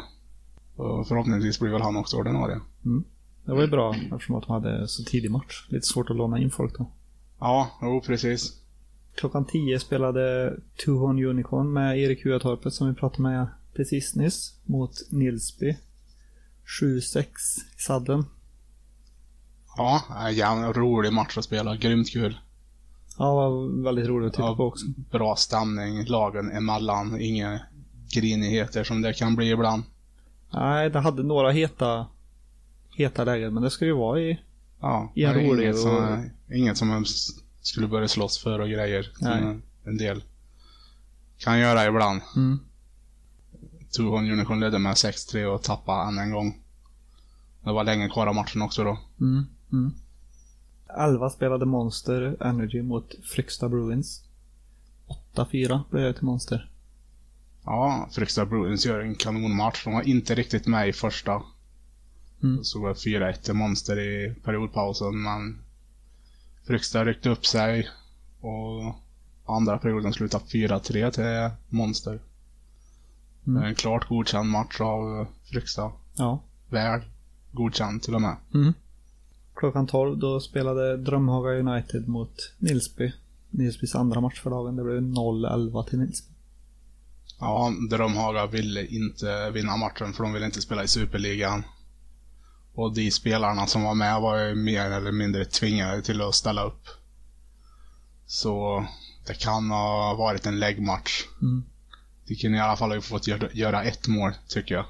Och 0.77 1.09
förhoppningsvis 1.09 1.61
blir 1.61 1.71
väl 1.71 1.83
han 1.83 1.97
också 1.97 2.17
ordinarie. 2.17 2.61
Det 3.49 3.55
var 3.55 3.61
ju 3.63 3.67
bra 3.69 3.95
eftersom 4.13 4.35
att 4.37 4.47
de 4.47 4.53
hade 4.53 4.89
så 4.89 5.05
tidig 5.05 5.31
match. 5.31 5.67
Lite 5.69 5.87
svårt 5.87 6.11
att 6.11 6.17
låna 6.17 6.39
in 6.39 6.51
folk 6.51 6.79
då. 6.79 6.91
Ja, 7.41 7.71
jo 7.83 8.01
precis. 8.07 8.53
Klockan 9.15 9.45
10 9.45 9.79
spelade 9.81 10.55
Tuhon 10.85 11.25
Unicorn 11.25 11.73
med 11.73 11.99
Erik 11.99 12.25
Huatorpet 12.25 12.73
som 12.75 12.89
vi 12.89 12.95
pratade 12.95 13.23
med 13.23 13.47
precis 13.77 14.15
nyss 14.17 14.55
mot 14.65 14.91
Nilsby. 15.11 15.77
7-6 16.83 17.19
i 17.21 17.25
sadden. 17.79 18.25
Ja, 19.77 20.03
en 20.31 20.73
rolig 20.73 21.13
match 21.13 21.39
att 21.39 21.45
spela. 21.45 21.77
Grymt 21.77 22.11
kul. 22.11 22.39
Ja, 23.19 23.35
var 23.35 23.83
väldigt 23.85 24.07
roligt 24.07 24.27
att 24.27 24.33
titta 24.35 24.47
Ja. 24.49 24.57
på 24.57 24.65
också. 24.65 24.87
Bra 25.11 25.37
stämning 25.37 26.05
lagen 26.05 26.51
emellan. 26.53 27.21
Inga 27.21 27.61
grinigheter 28.15 28.85
som 28.85 29.03
det 29.03 29.13
kan 29.13 29.37
bli 29.37 29.51
ibland. 29.51 29.83
Nej, 30.53 30.91
det 30.91 31.01
hade 31.01 31.23
några 31.23 31.51
heta, 31.51 32.07
heta 32.99 33.25
lägen, 33.25 33.55
men 33.55 33.63
det 33.63 33.71
ska 33.71 33.85
ju 33.85 33.93
vara 33.93 34.21
i... 34.21 34.41
Ja, 34.81 35.13
det 35.15 35.23
är 35.25 35.35
rolig 35.35 35.65
inget, 35.65 35.75
och- 35.75 35.81
som, 35.81 36.31
inget 36.53 36.77
som 36.79 36.89
man 36.89 37.05
skulle 37.61 37.89
börja 37.89 38.09
slåss 38.09 38.39
för 38.39 38.59
och 38.59 38.69
grejer. 38.69 39.13
Nej. 39.21 39.59
En 39.85 39.97
del 39.97 40.23
kan 41.39 41.59
göra 41.59 41.87
ibland. 41.87 42.21
Mm. 42.37 42.59
Tuhon 43.97 44.31
Unicorn 44.31 44.61
ledde 44.61 44.79
med 44.79 44.93
6-3 44.95 45.45
och 45.45 45.63
tappade 45.63 46.09
än 46.09 46.19
en 46.19 46.31
gång. 46.33 46.59
Det 47.65 47.73
var 47.73 47.85
länge 47.85 48.09
kvar 48.09 48.27
av 48.27 48.35
matchen 48.35 48.63
också 48.63 48.85
då. 48.85 48.99
Mm. 49.21 49.45
Mm. 49.73 49.93
11 50.99 51.31
spelade 51.31 51.67
Monster 51.67 52.37
Energy 52.43 52.83
mot 52.83 53.15
Fryksta 53.25 53.69
Bruins. 53.69 54.25
8-4 55.35 55.81
blev 55.91 56.03
det 56.05 56.15
till 56.15 56.25
Monster. 56.25 56.71
Ja, 57.65 58.09
Fryksta 58.13 58.47
Bruins 58.47 58.87
gör 58.87 59.01
en 59.01 59.15
kanonmatch. 59.15 59.85
De 59.85 59.93
var 59.95 60.03
inte 60.09 60.35
riktigt 60.35 60.67
med 60.67 60.89
i 60.89 60.93
första. 60.93 61.43
Mm. 62.43 62.65
Så 62.65 62.81
var 62.81 62.95
4-1 62.95 63.33
till 63.33 63.55
Monster 63.55 63.99
i 63.99 64.35
periodpausen, 64.45 65.23
men 65.23 65.59
Fryksta 66.67 67.05
ryckte 67.05 67.31
upp 67.31 67.47
sig 67.47 67.89
och 68.41 68.95
andra 69.47 69.79
perioden 69.79 70.13
slutade 70.13 70.45
4-3 70.45 71.11
till 71.11 71.57
Monster. 71.69 72.21
Mm. 73.47 73.63
En 73.63 73.75
klart 73.75 74.09
godkänd 74.09 74.51
match 74.51 74.81
av 74.81 75.27
Fryksta. 75.45 75.93
Ja. 76.15 76.43
Väl 76.71 77.01
godkänd 77.53 78.03
till 78.03 78.15
och 78.15 78.23
med. 78.23 78.37
Mm. 78.55 78.73
Klockan 79.55 79.87
12 79.87 80.19
då 80.19 80.41
spelade 80.41 80.97
Drömhaga 80.97 81.51
United 81.51 82.09
mot 82.09 82.53
Nilsby. 82.59 83.13
Nilsbys 83.51 83.95
andra 83.95 84.21
match 84.21 84.41
för 84.41 84.51
dagen. 84.51 84.77
Det 84.77 84.85
blev 84.85 85.01
0-11 85.01 85.89
till 85.89 85.99
Nilsby. 85.99 86.35
Ja, 87.41 87.73
Drömhaga 87.91 88.47
ville 88.47 88.87
inte 88.87 89.51
vinna 89.51 89.77
matchen 89.77 90.13
för 90.13 90.25
de 90.25 90.33
ville 90.33 90.47
inte 90.47 90.61
spela 90.61 90.85
i 90.85 90.89
Superligan. 90.89 91.65
Och 92.79 92.95
de 92.95 93.11
spelarna 93.11 93.67
som 93.67 93.83
var 93.83 93.95
med 93.95 94.21
var 94.21 94.39
ju 94.39 94.55
mer 94.55 94.91
eller 94.91 95.13
mindre 95.13 95.45
tvingade 95.45 96.03
till 96.03 96.23
att 96.23 96.35
ställa 96.35 96.65
upp. 96.65 96.87
Så 98.27 98.85
det 99.27 99.39
kan 99.39 99.71
ha 99.71 100.15
varit 100.15 100.47
en 100.47 100.59
läggmatch. 100.59 101.25
Mm. 101.43 101.63
De 102.27 102.35
kunde 102.35 102.59
i 102.59 102.61
alla 102.61 102.77
fall 102.77 102.93
ha 102.93 103.01
fått 103.01 103.27
göra, 103.55 103.83
ett 103.83 104.09
mål, 104.09 104.33
tycker 104.49 104.75
jag. 104.75 104.85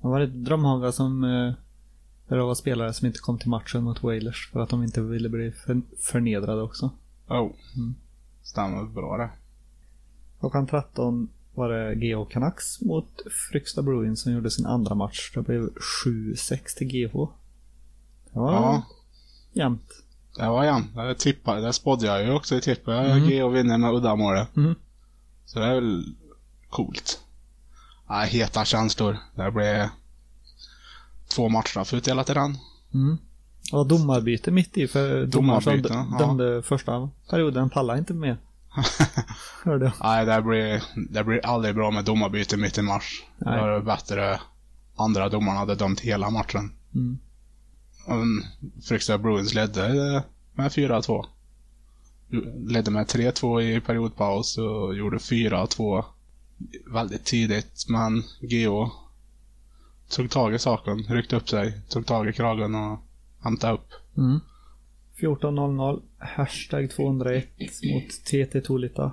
Det 0.00 0.08
var 0.08 0.20
det 0.20 0.26
Drömhaga 0.26 0.92
som... 0.92 1.24
eh, 1.24 1.52
Där 2.28 2.36
det 2.36 2.42
var 2.42 2.54
spelare 2.54 2.92
som 2.92 3.06
inte 3.06 3.18
kom 3.18 3.38
till 3.38 3.50
matchen 3.50 3.82
mot 3.84 4.02
Wailers 4.02 4.50
för 4.52 4.60
att 4.60 4.68
de 4.68 4.82
inte 4.82 5.00
ville 5.00 5.28
bli 5.28 5.52
för, 5.52 5.82
förnedrade 6.00 6.62
också. 6.62 6.90
Oh. 7.28 7.50
Mm. 7.76 7.94
Stämmer 8.42 8.84
bra 8.84 9.16
det. 9.16 9.30
Klockan 10.40 10.66
13 10.66 11.28
var 11.56 11.68
det 11.68 11.94
GH 11.94 12.30
Canucks 12.32 12.80
mot 12.80 13.08
Fryksta 13.50 13.82
Bruins 13.82 14.22
som 14.22 14.32
gjorde 14.32 14.50
sin 14.50 14.66
andra 14.66 14.94
match. 14.94 15.32
Det 15.34 15.42
blev 15.42 15.68
7-6 16.06 16.76
till 16.78 16.86
GH. 16.86 17.12
Det 18.32 18.38
var 18.40 18.52
Ja, 18.52 18.82
jämnt. 19.52 20.02
det 20.36 20.48
var 20.48 20.64
jämnt. 20.64 20.94
Det 20.94 21.14
tippade, 21.14 21.60
det 21.60 21.72
spådde 21.72 22.06
jag 22.06 22.24
ju 22.24 22.32
också 22.32 22.54
i 22.56 22.60
tippet. 22.60 22.88
Mm. 22.88 23.24
Mm. 23.24 23.52
vinner 23.52 23.78
med 23.78 23.94
uddamålet. 23.94 24.56
Mm. 24.56 24.74
Så 25.44 25.58
det 25.58 25.64
är 25.64 25.74
väl 25.74 26.04
coolt. 26.70 27.20
Ja, 28.08 28.20
heta 28.20 28.64
känslor. 28.64 29.16
Det 29.34 29.50
blev 29.50 29.88
två 31.28 31.48
matchstraff 31.48 31.94
utdelat 31.94 32.30
i 32.30 32.34
den. 32.34 32.58
Mm. 32.94 33.18
Var 33.72 33.84
domarbyte 33.84 34.50
mitt 34.50 34.76
i 34.78 34.88
för 34.88 35.26
domaren 35.26 35.62
som 35.62 35.72
Domarbyte, 35.72 35.94
dö- 35.94 36.04
ja. 36.12 36.18
dömde 36.18 36.62
första 36.62 37.10
perioden 37.30 37.70
pallade 37.70 37.98
inte 37.98 38.14
med. 38.14 38.36
Hörde 39.64 39.84
jag. 39.84 39.94
Nej, 40.02 40.26
det 40.26 40.42
blir, 40.42 40.82
det 41.10 41.24
blir 41.24 41.46
aldrig 41.46 41.74
bra 41.74 41.90
med 41.90 42.04
domarbyte 42.04 42.56
mitt 42.56 42.78
i 42.78 42.82
match. 42.82 43.22
Det 43.38 43.50
Nej. 43.50 43.60
var 43.60 43.80
bättre 43.80 44.40
andra 44.96 45.28
domarna 45.28 45.58
hade 45.58 45.74
dömt 45.74 46.00
hela 46.00 46.30
matchen. 46.30 46.72
Mm. 46.94 47.18
Fryksta 48.82 49.18
Bruins 49.18 49.54
ledde 49.54 49.86
eh, 49.86 50.22
med 50.54 50.70
4-2. 50.70 51.24
Ledde 52.66 52.90
med 52.90 53.06
3-2 53.06 53.60
i 53.60 53.80
periodpaus 53.80 54.58
och 54.58 54.96
gjorde 54.96 55.16
4-2 55.16 56.04
väldigt 56.92 57.24
tidigt. 57.24 57.88
Men 57.88 58.22
GO 58.40 58.90
tog 60.08 60.30
tag 60.30 60.54
i 60.54 60.58
saken, 60.58 60.98
ryckte 60.98 61.36
upp 61.36 61.48
sig, 61.48 61.80
tog 61.88 62.06
tag 62.06 62.28
i 62.28 62.32
kragen 62.32 62.74
och 62.74 62.98
hämta 63.42 63.72
upp. 63.72 63.88
Mm. 64.16 64.40
14.00, 65.20 66.02
hashtag 66.26 66.90
201 66.90 67.46
mot 67.84 68.24
TT 68.24 68.60
Tolita. 68.60 69.12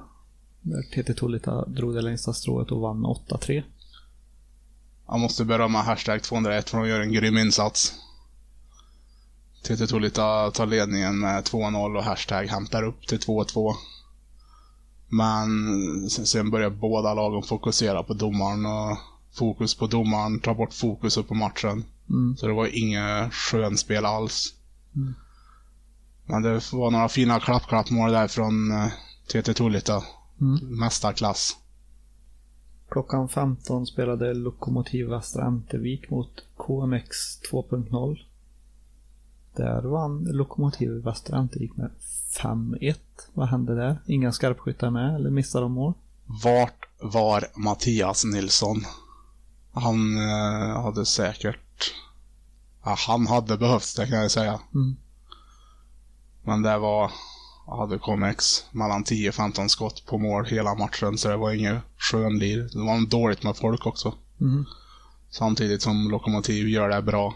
Där 0.62 0.82
TT 1.04 1.14
Tolita 1.14 1.66
drog 1.66 1.94
det 1.96 2.02
längsta 2.02 2.34
strået 2.34 2.72
och 2.72 2.82
vann 2.82 3.02
med 3.02 3.10
8-3. 3.10 3.64
Jag 5.08 5.20
måste 5.20 5.46
berömma 5.46 5.82
hashtag 5.82 6.22
201 6.24 6.70
för 6.70 6.78
de 6.78 6.88
gör 6.88 7.00
en 7.02 7.12
grym 7.14 7.38
insats. 7.38 7.94
TT 9.64 9.88
Tolita 9.88 10.52
tar 10.52 10.66
ledningen 10.66 11.20
med 11.20 11.44
2-0 11.44 11.98
och 11.98 12.04
hashtag 12.04 12.46
hämtar 12.48 12.84
upp 12.84 13.08
till 13.08 13.20
2-2. 13.20 13.74
Men 15.10 15.50
sen- 16.10 16.26
sen 16.26 16.50
börjar 16.52 16.70
båda 16.70 17.14
lagen 17.14 17.44
fokusera 17.44 18.04
på 18.04 18.14
domaren 18.14 18.66
och 18.66 18.98
fokus 19.38 19.76
på 19.76 19.88
domaren 19.88 20.40
tar 20.40 20.54
bort 20.54 20.74
fokuset 20.74 21.28
på 21.28 21.34
matchen. 21.34 21.84
Mm. 22.10 22.38
Så 22.38 22.48
det 22.48 22.54
var 22.54 22.78
inget 22.78 23.34
skönspel 23.34 24.06
alls. 24.06 24.54
Mm. 24.96 25.14
Men 26.26 26.42
det 26.42 26.74
var 26.74 26.92
några 26.92 27.10
fina 27.10 27.40
klapp-klapp-mål 27.40 28.12
där 28.12 28.28
från 28.28 28.72
eh, 28.72 28.88
TT 29.28 29.54
Tolita. 29.54 30.04
Mm. 30.42 30.80
Mästarklass. 30.80 31.58
Klockan 32.90 33.30
15 33.30 33.86
spelade 33.86 34.34
Lokomotiv 34.34 35.08
Västra 35.08 35.46
Ämtervik 35.46 36.10
mot 36.10 36.30
KMX 36.58 37.16
2.0. 37.52 38.18
Där 39.56 39.82
vann 39.82 40.24
Lokomotiv 40.24 40.92
Västra 40.92 41.38
Ämtervik 41.38 41.78
med 41.78 41.92
5-1. 42.42 42.96
Vad 43.34 43.48
hände 43.48 43.76
där? 43.76 43.98
Inga 44.08 44.32
skarpskyttar 44.32 44.90
med 44.90 45.16
eller 45.16 45.30
missade 45.30 45.66
de 45.66 45.72
mål? 45.72 45.94
Vart 46.26 46.90
var 47.00 47.48
Mattias 47.56 48.26
Nilsson? 48.26 48.82
Han 49.72 50.18
eh, 50.18 50.82
hade 50.82 51.06
säkert... 51.06 51.94
Ja, 52.86 52.96
han 53.08 53.28
hade 53.28 53.58
behövts 53.58 53.96
det 53.96 54.08
kan 54.08 54.18
jag 54.22 54.32
säga. 54.32 54.60
Mm. 54.74 54.96
Men 56.44 56.62
det 56.62 56.78
var... 56.78 57.12
Hade 57.68 57.98
Comex 57.98 58.66
mellan 58.72 59.04
10-15 59.04 59.68
skott 59.68 60.06
på 60.06 60.18
mål 60.18 60.46
hela 60.46 60.76
matchen 60.76 61.18
så 61.18 61.30
det 61.30 61.38
var 61.38 61.52
inget 61.52 61.82
skönlir. 61.98 62.70
Det 62.74 62.80
var 62.80 63.10
dåligt 63.10 63.44
med 63.44 63.58
folk 63.58 63.86
också. 63.86 64.14
Mm. 64.42 64.66
Samtidigt 65.30 65.82
som 65.82 66.12
Lokomotiv 66.12 66.70
gör 66.70 66.90
det 66.90 67.02
bra. 67.02 67.34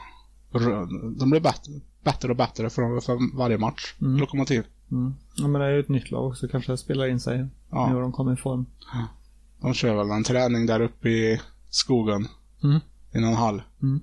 De 1.18 1.30
blir 1.30 1.40
bättre, 1.40 1.72
bättre 2.04 2.30
och 2.30 2.36
bättre 2.36 2.70
för, 2.70 3.00
för 3.00 3.38
varje 3.38 3.58
match. 3.58 3.96
Mm. 4.02 4.18
Lokomotiv. 4.18 4.64
Mm. 4.92 5.14
Ja 5.36 5.48
men 5.48 5.62
det 5.62 5.68
är 5.68 5.72
ju 5.72 5.80
ett 5.80 5.90
nytt 5.90 6.12
lag 6.12 6.28
också 6.28 6.48
kanske 6.48 6.72
det 6.72 6.78
spelar 6.78 7.08
in 7.08 7.20
sig. 7.20 7.48
Ja. 7.72 7.88
Nu 7.88 7.96
har 7.96 8.02
de 8.02 8.12
kommit 8.12 8.40
i 8.40 8.42
form. 8.42 8.66
De 9.62 9.74
kör 9.74 9.96
väl 9.96 10.12
en 10.12 10.24
träning 10.24 10.66
där 10.66 10.80
uppe 10.80 11.10
i 11.10 11.42
skogen. 11.70 12.28
Mm. 12.64 12.80
I 13.12 13.20
någon 13.20 13.36
hall. 13.36 13.62
Mm. 13.82 14.02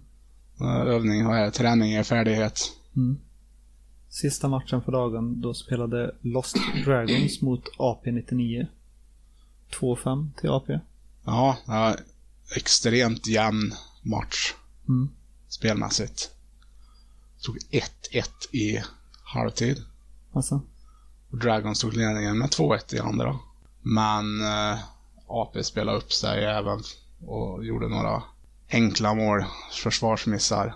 Eh, 0.61 0.95
Övning, 0.95 1.27
vad 1.27 1.39
är 1.39 1.45
det? 1.45 1.51
Träning 1.51 1.93
är 1.93 2.03
färdighet. 2.03 2.61
Mm. 2.97 3.19
Sista 4.15 4.49
matchen 4.49 4.83
för 4.83 4.93
dagen, 4.93 5.41
då 5.41 5.55
spelade 5.55 6.15
Lost 6.21 6.57
Dragons 6.85 7.43
mot 7.43 7.65
AP-99. 7.79 8.67
2-5 9.71 10.31
till 10.41 10.51
AP. 10.51 10.79
Ja, 11.25 11.57
ja, 11.67 11.97
extremt 12.57 13.27
jämn 13.27 13.73
match 14.03 14.55
Mm. 14.89 15.09
spelmässigt. 15.49 16.31
Tog 17.43 17.59
1-1 17.71 18.31
i 18.53 18.83
halvtid. 19.25 19.83
Alltså. 20.33 20.61
Och 21.31 21.39
Dragons 21.39 21.81
tog 21.81 21.95
ledningen 21.95 22.39
med 22.39 22.51
2-1 22.51 22.95
i 22.95 22.99
andra. 22.99 23.39
Men 23.83 24.41
eh, 24.41 24.79
AP 25.27 25.65
spelade 25.65 25.99
upp 25.99 26.13
sig 26.13 26.45
även 26.45 26.81
och 27.27 27.65
gjorde 27.65 27.89
några 27.89 28.23
enkla 28.71 29.15
mål, 29.15 29.45
försvarsmissar. 29.83 30.75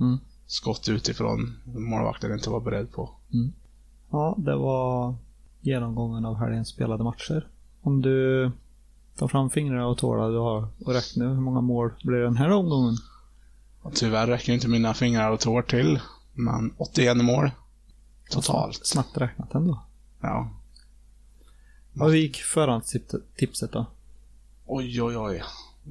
Mm. 0.00 0.18
Skott 0.46 0.88
utifrån 0.88 1.56
målvakten 1.64 2.32
inte 2.32 2.50
var 2.50 2.60
beredd 2.60 2.92
på. 2.92 3.10
Ja, 4.10 4.34
det 4.38 4.56
var 4.56 5.14
genomgången 5.60 6.24
av 6.24 6.36
helgens 6.36 6.68
spelade 6.68 7.04
matcher. 7.04 7.48
Om 7.82 8.02
du 8.02 8.50
tar 9.16 9.28
fram 9.28 9.50
fingrarna 9.50 9.86
och 9.86 9.98
tårna 9.98 10.28
du 10.28 10.38
har 10.38 10.68
och 10.84 10.92
räknar 10.92 11.28
hur 11.28 11.40
många 11.40 11.60
mål 11.60 11.90
blir 12.04 12.18
det 12.18 12.24
den 12.24 12.36
här 12.36 12.50
omgången? 12.50 12.96
Och 13.82 13.94
tyvärr 13.94 14.26
räcker 14.26 14.52
inte 14.52 14.68
mina 14.68 14.94
fingrar 14.94 15.30
och 15.30 15.40
tår 15.40 15.62
till. 15.62 16.00
Men 16.34 16.74
81 16.76 17.16
mål. 17.16 17.50
Totalt. 18.30 18.86
Snabbt 18.86 19.16
räknat 19.16 19.54
ändå. 19.54 19.82
Ja. 20.20 20.50
Vad 21.92 22.16
gick 22.16 22.36
förhandstipset 22.36 23.72
då? 23.72 23.86
Oj, 24.66 25.02
oj, 25.02 25.16
oj. 25.18 25.42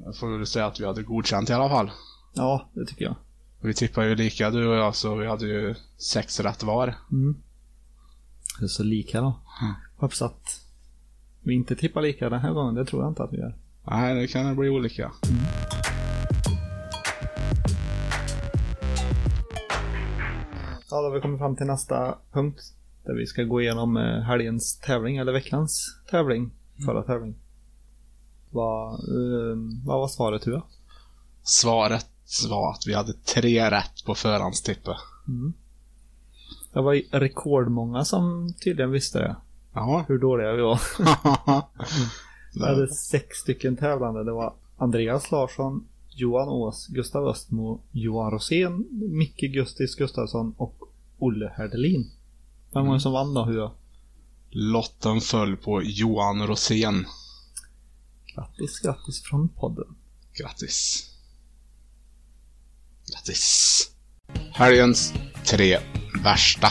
Jag 0.04 0.16
får 0.16 0.38
väl 0.38 0.46
säga 0.46 0.66
att 0.66 0.80
vi 0.80 0.86
hade 0.86 1.02
godkänt 1.02 1.50
i 1.50 1.52
alla 1.52 1.68
fall. 1.68 1.90
Ja, 2.34 2.68
det 2.72 2.86
tycker 2.86 3.04
jag. 3.04 3.14
Vi 3.64 3.74
tippade 3.74 4.08
ju 4.08 4.14
lika 4.14 4.50
du 4.50 4.66
och 4.66 4.76
jag, 4.76 4.94
så 4.94 5.14
vi 5.14 5.26
hade 5.26 5.46
ju 5.46 5.74
sex 5.96 6.40
rätt 6.40 6.62
var. 6.62 6.94
Mm. 7.12 7.36
Det 8.58 8.64
är 8.64 8.68
så 8.68 8.82
lika 8.82 9.20
då. 9.20 9.40
Mm. 9.62 9.74
Hoppas 9.96 10.22
att 10.22 10.60
vi 11.42 11.54
inte 11.54 11.76
tippar 11.76 12.02
lika 12.02 12.30
den 12.30 12.40
här 12.40 12.52
gången. 12.52 12.74
Det 12.74 12.84
tror 12.84 13.02
jag 13.02 13.10
inte 13.10 13.22
att 13.22 13.32
vi 13.32 13.36
gör. 13.36 13.58
Nej, 13.86 14.14
det 14.14 14.26
kan 14.26 14.56
bli 14.56 14.68
olika. 14.68 15.12
Ja, 20.90 20.96
då 21.00 21.08
har 21.08 21.10
vi 21.10 21.20
kommit 21.20 21.38
fram 21.38 21.56
till 21.56 21.66
nästa 21.66 22.18
punkt. 22.32 22.60
Där 23.04 23.14
vi 23.14 23.26
ska 23.26 23.42
gå 23.42 23.60
igenom 23.60 23.96
eh, 23.96 24.20
helgens 24.20 24.78
tävling, 24.78 25.16
eller 25.16 25.32
veckans 25.32 26.00
tävling. 26.10 26.50
Förra 26.86 27.02
tävling. 27.02 27.34
Vad, 28.50 28.92
eh, 28.92 29.56
vad 29.86 29.98
var 29.98 30.08
svaret 30.08 30.42
Tua? 30.42 30.62
Svaret 31.42 32.11
var 32.50 32.70
att 32.70 32.86
vi 32.86 32.94
hade 32.94 33.12
tre 33.12 33.70
rätt 33.70 34.04
på 34.06 34.14
förhandstippet. 34.14 34.96
Mm. 35.28 35.52
Det 36.72 36.80
var 36.80 37.18
rekordmånga 37.18 38.04
som 38.04 38.54
tydligen 38.64 38.90
visste 38.90 39.18
det. 39.18 39.36
Ja. 39.72 40.04
Hur 40.08 40.18
dåliga 40.18 40.52
vi 40.52 40.62
var. 40.62 40.80
Vi 42.54 42.60
hade 42.60 42.88
sex 42.88 43.36
stycken 43.36 43.76
tävlande. 43.76 44.24
Det 44.24 44.32
var 44.32 44.54
Andreas 44.76 45.30
Larsson, 45.30 45.86
Johan 46.08 46.48
Ås, 46.48 46.86
Gustav 46.86 47.28
Östmo, 47.28 47.80
Johan 47.90 48.30
Rosén, 48.30 48.86
Micke 48.90 49.40
Gustis 49.52 49.94
Gustafsson 49.94 50.54
och 50.56 50.74
Olle 51.18 51.52
Herdelin. 51.56 52.10
Vem 52.74 52.86
var 52.86 52.94
det 52.94 53.00
som 53.00 53.12
vann 53.12 53.34
då, 53.34 53.44
Hua? 53.44 53.70
Lotten 54.50 55.20
föll 55.20 55.56
på 55.56 55.82
Johan 55.82 56.46
Rosén. 56.46 57.06
Grattis, 58.34 58.80
grattis 58.80 59.22
från 59.22 59.48
podden. 59.48 59.94
Grattis. 60.32 61.08
Grattis. 63.12 63.82
Helgens 64.52 65.14
tre 65.44 65.78
värsta. 66.24 66.68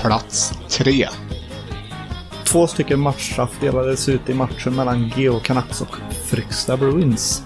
Plats 0.00 0.52
tre. 0.70 1.08
Två 2.44 2.66
stycken 2.66 3.00
matchstraff 3.00 3.60
delades 3.60 4.08
ut 4.08 4.28
i 4.28 4.34
matchen 4.34 4.74
mellan 4.74 5.08
Geo 5.16 5.40
Canucks 5.40 5.80
och 5.80 5.96
Fryksta 6.24 6.76
Bruins. 6.76 7.42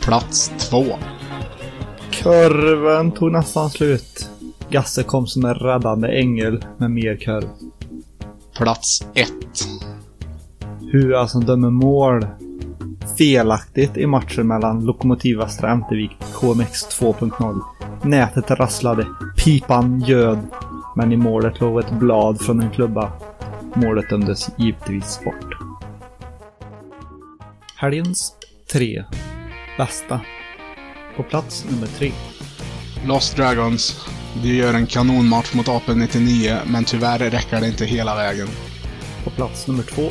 Plats 0.00 0.52
två. 0.58 0.84
Kurven 2.10 3.12
tog 3.12 3.32
nästan 3.32 3.70
slut. 3.70 4.28
Gasse 4.70 5.02
kom 5.02 5.26
som 5.26 5.44
en 5.44 5.54
räddande 5.54 6.08
ängel 6.08 6.64
med 6.78 6.90
mer 6.90 7.16
kurv. 7.16 7.48
Plats 8.56 9.06
ett. 9.14 9.68
Hua 10.92 11.28
som 11.28 11.44
dömer 11.44 11.70
mål 11.70 12.26
felaktigt 13.18 13.96
i 13.96 14.06
matchen 14.06 14.46
mellan 14.46 14.84
Lokomotiv 14.84 15.36
Västra 15.36 15.70
Ämtervik 15.70 16.10
KMX 16.40 17.00
2.0. 17.00 17.60
Nätet 18.02 18.50
rasslade, 18.50 19.06
pipan 19.44 20.00
ljöd, 20.00 20.38
men 20.96 21.12
i 21.12 21.16
målet 21.16 21.60
låg 21.60 21.78
ett 21.78 21.90
blad 21.90 22.40
från 22.40 22.60
en 22.60 22.70
klubba. 22.70 23.12
Målet 23.74 24.10
dömdes 24.10 24.50
givetvis 24.58 25.20
bort. 25.24 25.54
Helgens 27.76 28.32
tre 28.72 29.04
bästa. 29.78 30.20
På 31.16 31.22
plats 31.22 31.66
nummer 31.70 31.86
tre. 31.86 32.12
Lost 33.06 33.36
Dragons. 33.36 34.08
Vi 34.42 34.56
gör 34.56 34.74
en 34.74 34.86
kanonmatch 34.86 35.54
mot 35.54 35.68
Apen 35.68 35.98
99, 35.98 36.56
men 36.66 36.84
tyvärr 36.84 37.18
räcker 37.18 37.60
det 37.60 37.68
inte 37.68 37.84
hela 37.84 38.16
vägen. 38.16 38.48
På 39.24 39.30
plats 39.30 39.66
nummer 39.66 39.82
två. 39.82 40.02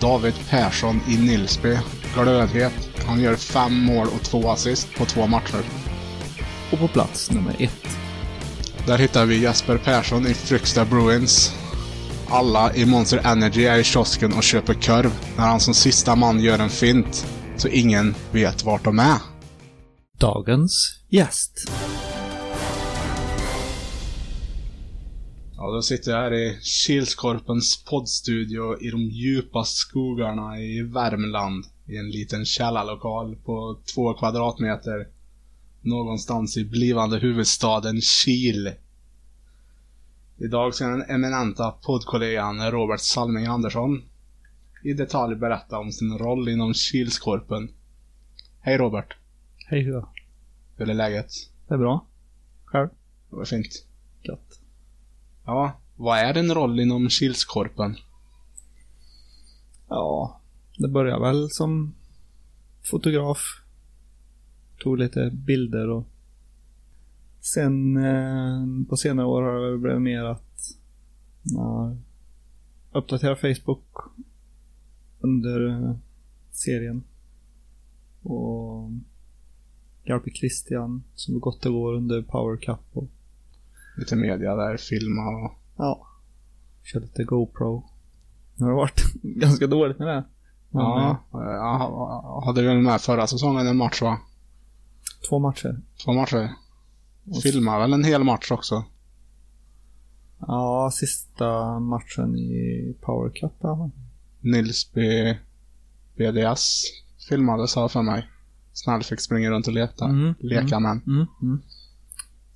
David 0.00 0.34
Persson 0.50 1.00
i 1.08 1.16
Nilsby. 1.16 1.76
Glödhet. 2.22 2.90
Han 3.06 3.20
gör 3.20 3.36
fem 3.36 3.74
mål 3.74 4.06
och 4.06 4.22
två 4.22 4.50
assist 4.50 4.88
på 4.98 5.04
två 5.04 5.26
matcher. 5.26 5.64
Och 6.72 6.78
på 6.78 6.88
plats 6.88 7.30
nummer 7.30 7.56
ett. 7.58 7.98
Där 8.86 8.98
hittar 8.98 9.26
vi 9.26 9.42
Jesper 9.42 9.78
Persson 9.78 10.26
i 10.26 10.34
Fryksta 10.34 10.84
Bruins. 10.84 11.54
Alla 12.28 12.74
i 12.74 12.86
Monster 12.86 13.18
Energy 13.24 13.64
är 13.64 13.78
i 13.78 13.84
kiosken 13.84 14.32
och 14.32 14.42
köper 14.42 14.74
korv 14.74 15.10
när 15.36 15.44
han 15.44 15.60
som 15.60 15.74
sista 15.74 16.16
man 16.16 16.40
gör 16.40 16.58
en 16.58 16.70
fint. 16.70 17.26
Så 17.56 17.68
ingen 17.68 18.14
vet 18.32 18.64
vart 18.64 18.84
de 18.84 18.98
är. 18.98 19.18
Dagens 20.18 21.00
gäst. 21.08 21.70
Ja, 25.56 25.70
då 25.74 25.82
sitter 25.82 26.10
jag 26.10 26.18
här 26.18 26.34
i 26.34 26.58
Kilskorpens 26.62 27.84
poddstudio 27.84 28.82
i 28.82 28.90
de 28.90 29.00
djupa 29.00 29.64
skogarna 29.64 30.60
i 30.60 30.82
Värmland. 30.82 31.64
I 31.86 31.96
en 31.96 32.10
liten 32.10 32.44
källarlokal 32.44 33.36
på 33.36 33.78
två 33.94 34.14
kvadratmeter. 34.14 35.08
någonstans 35.80 36.56
i 36.56 36.64
blivande 36.64 37.18
huvudstaden 37.18 38.00
Kil. 38.00 38.72
Idag 40.38 40.74
ska 40.74 40.86
den 40.86 41.10
eminenta 41.10 41.70
poddkollegan 41.70 42.70
Robert 42.70 43.00
Salming 43.00 43.46
Andersson 43.46 44.02
i 44.84 44.92
detalj 44.92 45.36
berätta 45.36 45.78
om 45.78 45.92
sin 45.92 46.18
roll 46.18 46.48
inom 46.48 46.74
Kilskorpen. 46.74 47.68
Hej 48.60 48.78
Robert! 48.78 49.16
Hej 49.66 49.82
hur 49.82 50.04
Hur 50.76 50.90
är 50.90 50.94
läget? 50.94 51.32
Det 51.68 51.74
är 51.74 51.78
bra. 51.78 52.06
Själv? 52.64 52.88
Det 53.30 53.36
var 53.36 53.44
fint. 53.44 53.86
Gött. 54.22 54.60
Ja, 55.44 55.80
vad 55.96 56.18
är 56.18 56.34
din 56.34 56.54
roll 56.54 56.80
inom 56.80 57.08
Kilskorpen? 57.08 57.96
Ja, 59.88 60.40
det 60.78 60.88
började 60.88 61.22
väl 61.22 61.50
som 61.50 61.94
fotograf. 62.90 63.38
Tog 64.78 64.98
lite 64.98 65.30
bilder 65.30 65.90
och 65.90 66.04
sen 67.40 67.96
eh, 67.96 68.88
på 68.88 68.96
senare 68.96 69.26
år 69.26 69.42
har 69.42 69.70
det 69.70 69.78
blivit 69.78 70.02
mer 70.02 70.24
att 70.24 70.76
man 71.54 72.04
uppdaterar 72.92 73.34
Facebook 73.34 73.86
under 75.20 75.68
eh, 75.68 75.96
serien. 76.50 77.04
Och 78.22 78.90
hjälper 80.04 80.30
Christian 80.30 81.04
som 81.14 81.40
gått 81.40 81.66
och 81.66 81.72
går 81.72 81.94
under 81.94 82.22
Power 82.22 82.56
Cup 82.56 82.80
och 82.92 83.08
Lite 83.96 84.16
media 84.16 84.56
där, 84.56 84.76
filma 84.76 85.28
och... 85.28 85.52
ja, 85.76 86.06
kör 86.82 87.00
lite 87.00 87.24
GoPro. 87.24 87.84
Nu 88.54 88.64
har 88.64 88.70
det 88.70 88.76
varit 88.76 89.12
ganska 89.22 89.66
dåligt 89.66 89.98
med 89.98 90.08
det. 90.08 90.24
Ja, 90.80 91.18
eh, 91.34 91.40
jag 91.40 92.40
hade 92.40 92.62
väl 92.62 92.78
med 92.78 93.00
förra 93.00 93.26
säsongen 93.26 93.66
en 93.66 93.76
match 93.76 94.02
va? 94.02 94.18
Två 95.28 95.38
matcher. 95.38 95.80
Två 96.04 96.12
matcher. 96.12 96.52
Filmade 97.42 97.80
väl 97.80 97.92
en 97.92 98.04
hel 98.04 98.24
match 98.24 98.50
också? 98.50 98.84
Ja, 100.38 100.90
sista 100.92 101.78
matchen 101.78 102.36
i 102.36 102.96
Power 103.00 103.30
Cup 103.30 103.52
ja. 103.60 103.90
Nils 104.40 104.92
B... 104.94 105.00
BDS 106.16 106.82
filmade 107.28 107.68
sa 107.68 107.88
för 107.88 108.02
mig. 108.02 108.28
Snäll 108.72 109.02
fick 109.02 109.20
springa 109.20 109.50
runt 109.50 109.66
och 109.66 109.72
leta. 109.72 110.04
Mm, 110.04 110.34
Leka 110.38 110.80
med. 110.80 111.00
Mm, 111.06 111.26
mm. 111.42 111.62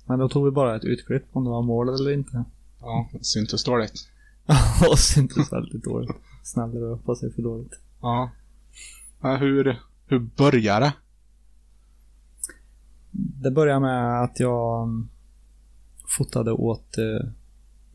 Men 0.05 0.19
då 0.19 0.29
tog 0.29 0.45
vi 0.45 0.51
bara 0.51 0.75
ett 0.75 0.83
utklipp 0.83 1.23
om 1.31 1.43
det 1.43 1.49
var 1.49 1.61
mål 1.61 1.89
eller 1.89 2.13
inte. 2.13 2.43
Ja, 2.79 3.09
syntes 3.21 3.63
dåligt. 3.63 3.93
och 4.91 4.99
syntes 4.99 5.53
väldigt 5.53 5.83
dåligt. 5.83 6.11
Snäll 6.43 6.71
rör 6.71 6.95
på 6.95 7.15
sig 7.15 7.33
för 7.33 7.41
dåligt. 7.41 7.73
Ja. 8.01 8.31
Men 9.19 9.39
hur, 9.39 9.79
hur 10.07 10.19
började 10.19 10.85
det? 10.85 10.93
Det 13.11 13.51
började 13.51 13.79
med 13.79 14.23
att 14.23 14.39
jag 14.39 14.83
mm, 14.83 15.09
fotade 16.17 16.51
åt 16.51 16.97
eh, 16.97 17.29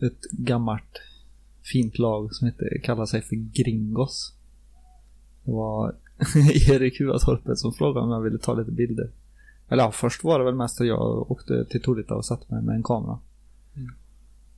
ett 0.07 0.31
gammalt 0.31 1.01
fint 1.73 1.99
lag 1.99 2.35
som 2.35 2.47
heter, 2.47 2.81
kallar 2.85 3.07
sig 3.07 3.23
för 3.23 3.37
Gringos. 3.37 4.35
Det 5.45 5.53
var 5.53 5.95
Erik 6.71 7.01
Huatorpet 7.01 7.59
som 7.59 7.73
frågade 7.73 8.07
om 8.07 8.11
jag 8.11 8.21
ville 8.21 8.39
ta 8.39 8.55
lite 8.55 8.71
bilder. 8.71 9.11
Eller 9.69 9.83
ja, 9.83 9.91
först 9.91 10.25
var 10.25 10.39
det 10.39 10.45
väl 10.45 10.55
mest 10.55 10.81
att 10.81 10.87
jag 10.87 11.31
åkte 11.31 11.65
till 11.65 11.83
Torita 11.83 12.15
och 12.15 12.25
satte 12.25 12.55
mig 12.55 12.63
med 12.63 12.75
en 12.75 12.83
kamera. 12.83 13.19
Mm. 13.77 13.91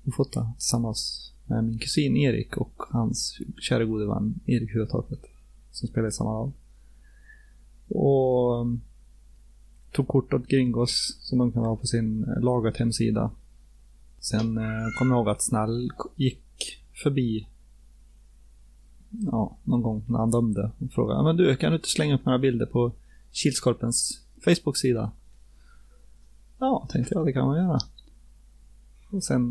Och 0.04 0.14
fotade 0.14 0.52
tillsammans 0.56 1.32
med 1.46 1.64
min 1.64 1.78
kusin 1.78 2.16
Erik 2.16 2.56
och 2.56 2.82
hans 2.90 3.38
kära 3.60 3.84
gode 3.84 4.06
vän 4.06 4.40
Erik 4.46 4.74
Huatorpet. 4.74 5.20
Som 5.78 5.88
spelar 5.88 6.08
i 6.08 6.12
samma 6.12 6.32
lag. 6.32 6.52
Och 7.88 8.60
um, 8.60 8.80
tog 9.92 10.08
kort 10.08 10.32
åt 10.32 10.46
Gringos 10.46 11.18
som 11.20 11.38
de 11.38 11.52
kan 11.52 11.64
ha 11.64 11.76
på 11.76 11.86
sin 11.86 12.24
eh, 12.24 12.40
lagat 12.40 12.76
hemsida. 12.76 13.30
Sen 14.18 14.58
eh, 14.58 14.86
kom 14.98 15.10
jag 15.10 15.16
ihåg 15.16 15.28
att 15.28 15.42
Snäll 15.42 15.90
gick 16.16 16.44
förbi 17.02 17.48
ja, 19.10 19.56
någon 19.64 19.82
gång 19.82 20.04
när 20.08 20.18
han 20.18 20.30
dömde 20.30 20.70
och 20.78 20.92
frågade 20.92 21.22
men 21.22 21.36
du, 21.36 21.56
kan 21.56 21.70
du 21.70 21.76
inte 21.76 21.88
slänga 21.88 22.14
upp 22.14 22.24
några 22.24 22.38
bilder 22.38 22.66
på 22.66 22.92
Kilskorpens 23.32 24.20
Facebook-sida? 24.44 25.10
Ja, 26.58 26.88
tänkte 26.90 27.14
jag, 27.14 27.26
det 27.26 27.32
kan 27.32 27.46
man 27.46 27.56
göra. 27.56 27.78
Och 29.10 29.24
sen 29.24 29.42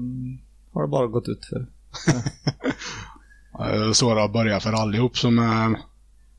har 0.71 0.81
det 0.81 0.87
bara 0.87 1.07
gått 1.07 1.27
ut 1.27 1.45
för. 1.45 1.67
Ja, 3.59 3.65
Det 3.65 3.89
är 3.89 3.93
så 3.93 4.13
det 4.15 4.21
har 4.21 4.29
börjat 4.29 4.63
för 4.63 4.73
allihop 4.73 5.17
som 5.17 5.39
är 5.39 5.77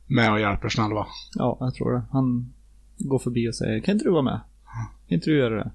med 0.09 0.33
och 0.33 0.41
hjälper 0.41 0.69
snäll 0.69 0.93
va? 0.93 1.07
Ja, 1.35 1.57
jag 1.61 1.75
tror 1.75 1.93
det. 1.93 2.03
Han 2.13 2.55
går 2.99 3.19
förbi 3.19 3.49
och 3.49 3.55
säger 3.55 3.81
kan 3.81 3.93
inte 3.93 4.05
du 4.05 4.11
vara 4.11 4.23
med? 4.23 4.41
Kan 5.09 5.15
inte 5.15 5.31
du 5.31 5.39
göra 5.39 5.55
det? 5.55 5.71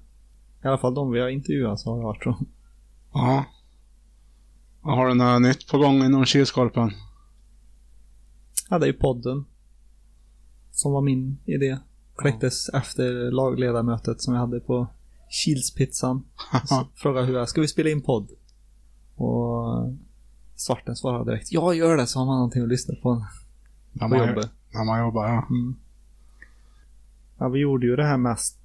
I 0.64 0.66
alla 0.66 0.78
fall 0.78 0.94
de 0.94 1.10
vi 1.10 1.20
har 1.20 1.28
intervjuat 1.28 1.80
så 1.80 1.90
har 1.90 1.98
det 1.98 2.04
varit 2.04 2.22
så. 2.22 2.36
Ja. 3.12 3.44
Har 4.80 5.08
du 5.08 5.14
något 5.14 5.42
nytt 5.42 5.70
på 5.70 5.78
gång 5.78 6.04
inom 6.04 6.24
Kilskorpen? 6.24 6.90
Ja, 8.70 8.78
det 8.78 8.84
är 8.84 8.92
ju 8.92 8.98
podden. 8.98 9.44
Som 10.70 10.92
var 10.92 11.00
min 11.00 11.38
idé. 11.44 11.78
Kläcktes 12.16 12.68
efter 12.68 13.30
lagledarmötet 13.30 14.20
som 14.20 14.34
jag 14.34 14.40
hade 14.40 14.60
på 14.60 14.86
Kilspizzan. 15.30 16.24
Frågade 16.94 17.26
hur 17.26 17.34
jag, 17.34 17.48
ska 17.48 17.60
vi 17.60 17.68
spela 17.68 17.90
in 17.90 18.02
podd? 18.02 18.28
Och 19.16 19.94
Svarten 20.56 20.96
svarade 20.96 21.30
direkt, 21.30 21.52
ja 21.52 21.74
gör 21.74 21.96
det 21.96 22.06
så 22.06 22.18
har 22.18 22.26
man 22.26 22.36
någonting 22.36 22.62
att 22.62 22.68
lyssna 22.68 22.94
på 23.02 23.26
När 23.94 24.08
man, 24.08 24.28
jobbet. 24.28 24.50
när 24.72 24.84
man 24.84 25.00
jobbar 25.00 25.28
ja. 25.28 25.46
Mm. 25.50 25.74
Ja, 27.38 27.48
vi 27.48 27.58
gjorde 27.58 27.86
ju 27.86 27.96
det 27.96 28.04
här 28.04 28.16
mest 28.16 28.58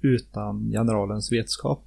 utan 0.00 0.70
generalens 0.70 1.32
vetskap. 1.32 1.84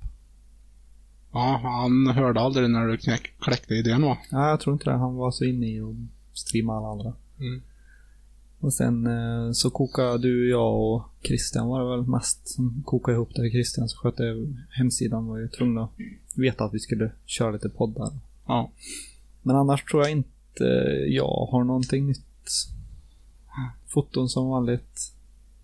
Ja, 1.31 1.59
han 1.63 2.07
hörde 2.07 2.39
aldrig 2.39 2.69
när 2.69 2.87
du 2.87 2.97
knäck, 2.97 3.33
kläckte 3.39 3.73
idén 3.73 4.01
va? 4.01 4.17
Ja, 4.31 4.49
jag 4.49 4.59
tror 4.59 4.73
inte 4.73 4.89
det. 4.89 4.97
Han 4.97 5.15
var 5.15 5.31
så 5.31 5.45
inne 5.45 5.67
i 5.67 5.81
att 5.81 5.95
streama 6.37 6.77
alla 6.77 6.87
andra. 6.87 7.13
Mm. 7.39 7.61
Och 8.59 8.73
sen 8.73 9.07
eh, 9.07 9.51
så 9.51 9.69
kokade 9.69 10.17
du, 10.17 10.49
jag 10.49 10.81
och 10.81 11.03
Christian 11.21 11.67
var 11.67 11.83
det 11.83 11.89
väl 11.89 12.07
mest 12.07 12.47
som 12.47 12.83
kokade 12.85 13.15
ihop 13.15 13.29
det. 13.35 13.49
Christian 13.49 13.89
som 13.89 13.97
skötte 13.97 14.47
hemsidan 14.69 15.27
var 15.27 15.37
ju 15.37 15.47
tvungna 15.47 15.83
att 15.83 15.91
veta 16.35 16.63
att 16.63 16.73
vi 16.73 16.79
skulle 16.79 17.11
köra 17.25 17.51
lite 17.51 17.69
poddar. 17.69 18.11
Ja. 18.47 18.71
Men 19.41 19.55
annars 19.55 19.83
tror 19.83 20.01
jag 20.03 20.11
inte 20.11 20.29
jag 21.07 21.47
har 21.51 21.63
någonting 21.63 22.07
nytt. 22.07 22.21
Foton 23.87 24.29
som 24.29 24.47
vanligt. 24.49 25.13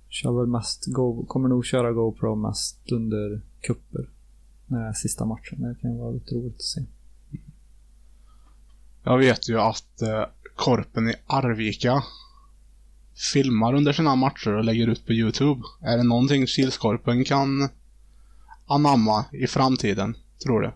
Kör 0.10 0.40
väl 0.40 0.48
mest 0.48 0.86
Go, 0.86 1.26
kommer 1.26 1.50
nog 1.50 1.66
köra 1.66 1.92
GoPro 1.92 2.36
mest 2.36 2.92
under 2.92 3.42
kupper. 3.62 4.10
När 4.66 4.94
sista 4.94 5.26
matchen. 5.26 5.62
Det 5.62 5.76
kan 5.82 5.98
vara 5.98 6.12
lite 6.12 6.36
roligt 6.36 6.56
att 6.56 6.62
se. 6.62 6.82
Jag 9.04 9.18
vet 9.18 9.50
ju 9.50 9.60
att 9.60 10.02
eh, 10.02 10.26
Korpen 10.56 11.10
i 11.10 11.14
Arvika 11.28 12.04
filmar 13.34 13.74
under 13.74 13.94
sina 13.94 14.16
matcher 14.16 14.54
och 14.54 14.64
lägger 14.64 14.88
ut 14.88 15.06
på 15.06 15.14
YouTube. 15.14 15.62
Är 15.82 15.98
det 15.98 16.04
någonting 16.04 16.48
Kilskorpen 16.48 17.24
kan 17.24 17.70
anamma 18.66 19.26
i 19.32 19.48
framtiden, 19.48 20.18
tror 20.44 20.62
du? 20.62 20.72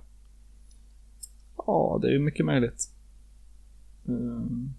Ja, 1.57 1.99
det 2.01 2.07
är 2.07 2.11
ju 2.11 2.19
mycket 2.19 2.45
möjligt. 2.45 2.89
Um, 4.05 4.73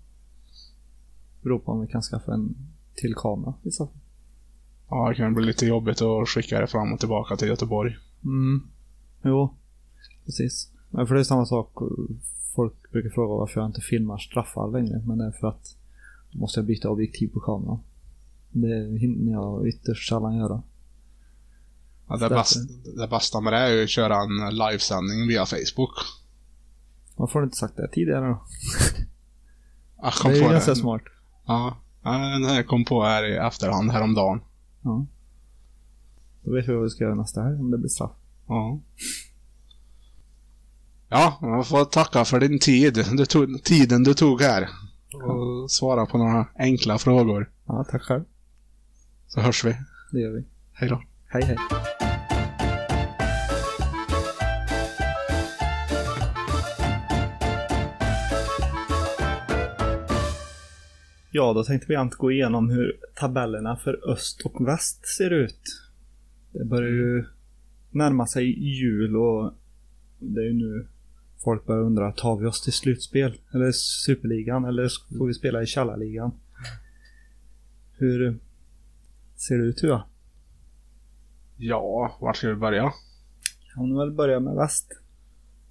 beror 1.42 1.58
på 1.58 1.72
om 1.72 1.80
vi 1.80 1.86
kan 1.86 2.02
skaffa 2.02 2.34
en 2.34 2.56
till 2.94 3.14
kamera 3.14 3.54
i 3.62 3.70
så 3.70 3.86
fall. 3.86 3.96
Ja, 4.88 5.08
det 5.08 5.14
kan 5.14 5.34
bli 5.34 5.46
lite 5.46 5.66
jobbigt 5.66 6.02
att 6.02 6.28
skicka 6.28 6.60
det 6.60 6.66
fram 6.66 6.92
och 6.92 6.98
tillbaka 6.98 7.36
till 7.36 7.48
Göteborg. 7.48 7.96
Mm. 8.24 8.62
Jo, 9.22 9.54
precis. 10.24 10.70
Men 10.90 11.06
för 11.06 11.14
det 11.14 11.20
är 11.20 11.24
samma 11.24 11.46
sak. 11.46 11.72
Folk 12.54 12.90
brukar 12.92 13.10
fråga 13.10 13.34
varför 13.34 13.60
jag 13.60 13.68
inte 13.68 13.80
filmar 13.80 14.18
straffar 14.18 14.70
längre. 14.70 15.02
Men 15.06 15.18
det 15.18 15.24
är 15.24 15.30
för 15.30 15.48
att 15.48 15.76
då 16.30 16.38
måste 16.38 16.60
jag 16.60 16.66
byta 16.66 16.90
objektiv 16.90 17.28
på 17.28 17.40
kameran. 17.40 17.78
Det 18.50 18.98
hinner 18.98 19.32
jag 19.32 19.68
ytterst 19.68 20.08
sällan 20.08 20.36
göra. 20.36 20.62
Ja, 22.08 22.16
det, 22.16 22.28
bästa, 22.28 22.60
det 22.96 23.08
bästa 23.08 23.40
med 23.40 23.52
det 23.52 23.58
är 23.58 23.72
ju 23.72 23.82
att 23.82 23.90
köra 23.90 24.16
en 24.16 24.56
livesändning 24.56 25.28
via 25.28 25.46
Facebook. 25.46 25.90
Varför 27.16 27.34
har 27.34 27.40
du 27.40 27.44
inte 27.44 27.56
sagt 27.56 27.76
det 27.76 27.88
tidigare 27.88 28.28
då? 28.28 28.42
Jag 30.02 30.12
kom 30.12 30.30
Det 30.32 30.38
är 30.38 30.42
på 30.42 30.48
ganska 30.52 30.70
det. 30.70 30.76
smart. 30.76 31.02
Ja, 31.46 31.76
ja, 32.02 32.10
den 32.10 32.44
här 32.44 32.62
kom 32.62 32.84
på 32.84 33.02
här 33.04 33.24
i 33.24 33.36
efterhand 33.36 33.90
häromdagen. 33.90 34.40
Ja. 34.82 35.06
Då 36.44 36.52
vet 36.54 36.68
vi 36.68 36.72
vad 36.74 36.82
vi 36.82 36.90
ska 36.90 37.04
göra 37.04 37.14
nästa 37.14 37.42
här 37.42 37.60
om 37.60 37.70
det 37.70 37.78
blir 37.78 37.88
straff. 37.88 38.10
Ja. 38.48 38.80
Ja, 41.08 41.38
jag 41.40 41.66
får 41.66 41.84
tacka 41.84 42.24
för 42.24 42.40
din 42.40 42.58
tid. 42.58 43.04
Du 43.12 43.26
tog, 43.26 43.64
tiden 43.64 44.02
du 44.02 44.14
tog 44.14 44.40
här. 44.42 44.68
Och 45.24 45.70
svara 45.70 46.06
på 46.06 46.18
några 46.18 46.46
enkla 46.58 46.98
frågor. 46.98 47.50
Ja, 47.66 47.84
tack 47.90 48.02
själv. 48.02 48.24
Så 49.28 49.40
hörs 49.40 49.64
vi. 49.64 49.76
Det 50.12 50.20
gör 50.20 50.30
vi. 50.30 50.44
Hej 50.72 50.88
då. 50.88 51.02
Hej 51.26 51.42
hej. 51.44 51.56
Ja, 61.34 61.52
då 61.52 61.64
tänkte 61.64 61.86
vi 61.88 62.00
inte 62.00 62.16
gå 62.16 62.32
igenom 62.32 62.70
hur 62.70 62.96
tabellerna 63.14 63.76
för 63.76 64.10
öst 64.10 64.40
och 64.44 64.66
väst 64.66 65.06
ser 65.06 65.30
ut. 65.30 65.60
Det 66.52 66.64
börjar 66.64 66.90
ju 66.90 67.24
närma 67.90 68.26
sig 68.26 68.44
jul 68.80 69.16
och 69.16 69.54
det 70.18 70.40
är 70.40 70.44
ju 70.44 70.52
nu 70.52 70.86
folk 71.44 71.66
börjar 71.66 71.82
undra, 71.82 72.12
tar 72.12 72.36
vi 72.36 72.46
oss 72.46 72.62
till 72.62 72.72
slutspel? 72.72 73.34
Eller 73.54 73.72
superligan? 73.72 74.64
Eller 74.64 74.88
får 75.18 75.26
vi 75.26 75.34
spela 75.34 75.62
i 75.62 75.66
Tjallarligan? 75.66 76.32
Hur 77.98 78.38
ser 79.36 79.58
det 79.58 79.64
ut 79.64 79.76
Tua? 79.76 80.04
Ja, 81.56 82.18
vart 82.20 82.36
ska 82.36 82.48
vi 82.48 82.54
börja? 82.54 82.92
Kan 83.74 83.96
väl 83.98 84.10
börja 84.10 84.40
med 84.40 84.54
väst? 84.54 85.00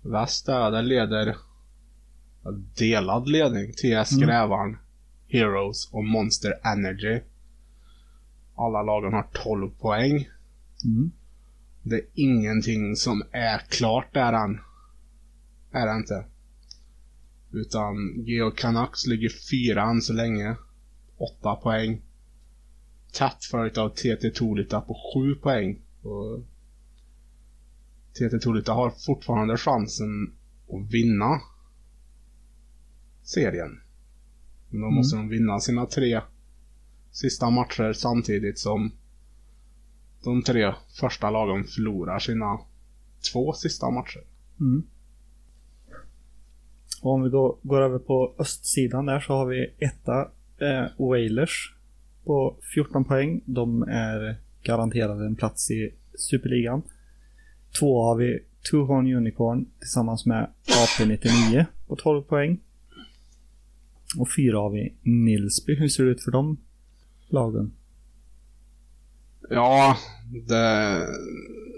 Väst 0.01 0.45
där, 0.45 0.71
där 0.71 0.81
leder 0.81 1.35
delad 2.77 3.29
ledning 3.29 3.73
TS 3.73 4.11
Mm. 4.11 4.80
Heroes 5.31 5.89
och 5.91 6.03
Monster 6.03 6.53
Energy. 6.63 7.21
Alla 8.55 8.83
lagen 8.83 9.13
har 9.13 9.27
12 9.33 9.69
poäng. 9.69 10.29
Mm. 10.85 11.11
Det 11.83 11.95
är 11.95 12.05
ingenting 12.13 12.95
som 12.95 13.23
är 13.31 13.57
klart 13.57 14.13
där 14.13 14.33
än. 14.33 14.59
Är 15.71 15.87
det 15.87 15.97
inte. 15.97 16.25
Utan 17.51 18.23
Geo 18.25 18.51
Canucks 18.51 19.07
ligger 19.07 19.29
fyra 19.51 19.83
än 19.83 20.01
så 20.01 20.13
länge. 20.13 20.55
Åtta 21.17 21.55
poäng. 21.55 22.01
Tätt 23.13 23.45
följt 23.51 23.77
av 23.77 23.89
TT 23.89 24.29
Tolita 24.29 24.81
på 24.81 24.93
sju 25.13 25.35
poäng. 25.35 25.81
Och 26.01 26.39
TT 28.13 28.39
Tolita 28.39 28.73
har 28.73 28.89
fortfarande 28.89 29.57
chansen 29.57 30.33
att 30.69 30.93
vinna 30.93 31.41
serien. 33.23 33.80
Men 34.71 34.81
då 34.81 34.87
Mm. 34.87 34.95
måste 34.95 35.15
de 35.15 35.29
vinna 35.29 35.59
sina 35.59 35.85
tre 35.85 36.21
sista 37.11 37.49
matcher 37.49 37.93
samtidigt 37.93 38.59
som 38.59 38.91
de 40.23 40.43
tre 40.43 40.73
första 40.99 41.29
lagen 41.29 41.63
förlorar 41.63 42.19
sina 42.19 42.59
två 43.31 43.53
sista 43.53 43.89
matcher. 43.89 44.23
Mm. 44.59 44.83
Och 47.01 47.11
om 47.11 47.23
vi 47.23 47.29
då 47.29 47.59
går 47.61 47.81
över 47.81 47.99
på 47.99 48.35
östsidan 48.39 49.05
där 49.05 49.19
så 49.19 49.33
har 49.33 49.45
vi 49.45 49.73
etta 49.77 50.21
eh, 50.57 50.85
Wailers 51.09 51.73
på 52.25 52.55
14 52.75 53.05
poäng. 53.05 53.41
De 53.45 53.83
är 53.83 54.35
garanterade 54.63 55.25
en 55.25 55.35
plats 55.35 55.71
i 55.71 55.93
Superligan. 56.13 56.81
Två 57.79 58.03
har 58.03 58.15
vi 58.15 58.39
Two 58.71 58.75
Horn 58.77 59.13
Unicorn 59.13 59.65
tillsammans 59.79 60.25
med 60.25 60.49
AP99 60.67 61.65
på 61.87 61.95
12 61.95 62.21
poäng. 62.21 62.59
Och 64.17 64.27
fyra 64.35 64.57
har 64.57 64.69
vi 64.69 64.95
Nilsby. 65.01 65.75
Hur 65.75 65.87
ser 65.87 66.03
det 66.03 66.11
ut 66.11 66.23
för 66.23 66.31
de 66.31 66.57
lagen? 67.29 67.71
Ja, 69.49 69.97
det, 70.47 70.97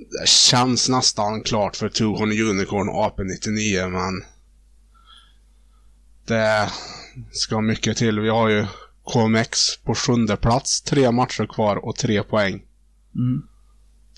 det 0.10 0.28
känns 0.28 0.90
nästan 0.90 1.42
klart 1.42 1.76
för 1.76 1.90
Tuhon 1.90 2.32
Unicorn 2.32 2.90
och 2.90 3.20
AP99 3.20 3.90
men 3.90 4.24
det 6.28 6.70
ska 7.32 7.62
mycket 7.62 7.98
till. 7.98 8.20
Vi 8.20 8.30
har 8.30 8.50
ju 8.50 8.66
KMX 9.04 9.78
på 9.84 9.96
sjunde 9.96 10.38
plats, 10.38 10.82
tre 10.82 11.12
matcher 11.12 11.46
kvar 11.46 11.76
och 11.76 11.96
tre 11.96 12.24
poäng. 12.24 12.54
Mm. 13.16 13.48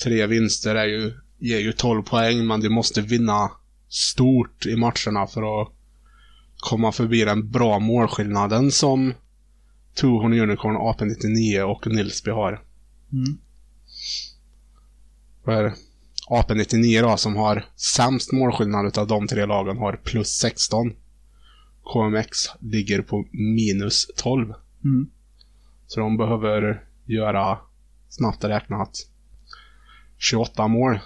Tre 0.03 0.27
vinster 0.27 0.75
är 0.75 0.85
ju, 0.85 1.13
ger 1.39 1.59
ju 1.59 1.71
12 1.71 2.03
poäng 2.03 2.47
men 2.47 2.59
du 2.59 2.69
måste 2.69 3.01
vinna 3.01 3.51
stort 3.89 4.65
i 4.65 4.75
matcherna 4.75 5.27
för 5.27 5.61
att 5.61 5.69
komma 6.65 6.91
förbi 6.91 7.25
den 7.25 7.51
bra 7.51 7.79
målskillnaden 7.79 8.71
som 8.71 9.13
Tuhon 9.95 10.33
Unicorn, 10.33 10.77
AP99 10.77 11.61
och 11.61 11.87
Nilsby 11.87 12.31
har. 12.31 12.61
Mm. 13.13 13.37
För 15.45 15.73
AP99 16.29 17.01
då, 17.01 17.17
som 17.17 17.35
har 17.35 17.65
sämst 17.75 18.31
målskillnad 18.31 18.85
utav 18.85 19.07
de 19.07 19.27
tre 19.27 19.45
lagen, 19.45 19.77
har 19.77 19.99
plus 20.03 20.27
16. 20.27 20.93
KMX 21.83 22.37
ligger 22.59 23.01
på 23.01 23.25
minus 23.31 24.07
12. 24.15 24.53
Mm. 24.83 25.09
Så 25.87 25.99
de 25.99 26.17
behöver 26.17 26.83
göra, 27.05 27.57
snabbt 28.09 28.43
räknat, 28.43 28.97
28 30.17 30.67
mål 30.67 30.99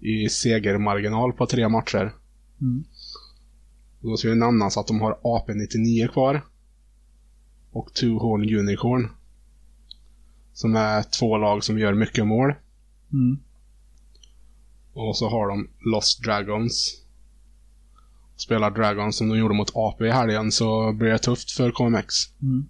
i 0.00 0.28
segermarginal 0.28 1.32
på 1.32 1.46
tre 1.46 1.68
matcher. 1.68 2.14
Mm. 2.60 2.84
Då 4.02 4.16
ska 4.16 4.28
ju 4.28 4.34
nämnas 4.34 4.76
att 4.76 4.86
de 4.86 5.00
har 5.00 5.18
AP99 5.22 6.08
kvar. 6.08 6.44
Och 7.72 7.94
Two 7.94 8.06
Horn 8.06 8.58
Unicorn. 8.58 9.08
Som 10.52 10.76
är 10.76 11.02
två 11.02 11.38
lag 11.38 11.64
som 11.64 11.78
gör 11.78 11.94
mycket 11.94 12.26
mål. 12.26 12.54
Mm. 13.12 13.38
Och 14.92 15.16
så 15.16 15.28
har 15.28 15.48
de 15.48 15.68
Lost 15.92 16.24
Dragons. 16.24 17.04
Spelar 18.36 18.70
Dragons 18.70 19.16
som 19.16 19.28
de 19.28 19.38
gjorde 19.38 19.54
mot 19.54 19.72
AP 19.74 20.06
i 20.06 20.10
helgen 20.10 20.52
så 20.52 20.92
blir 20.92 21.08
det 21.08 21.18
tufft 21.18 21.50
för 21.50 21.70
KMX. 21.70 22.14
Mm. 22.42 22.68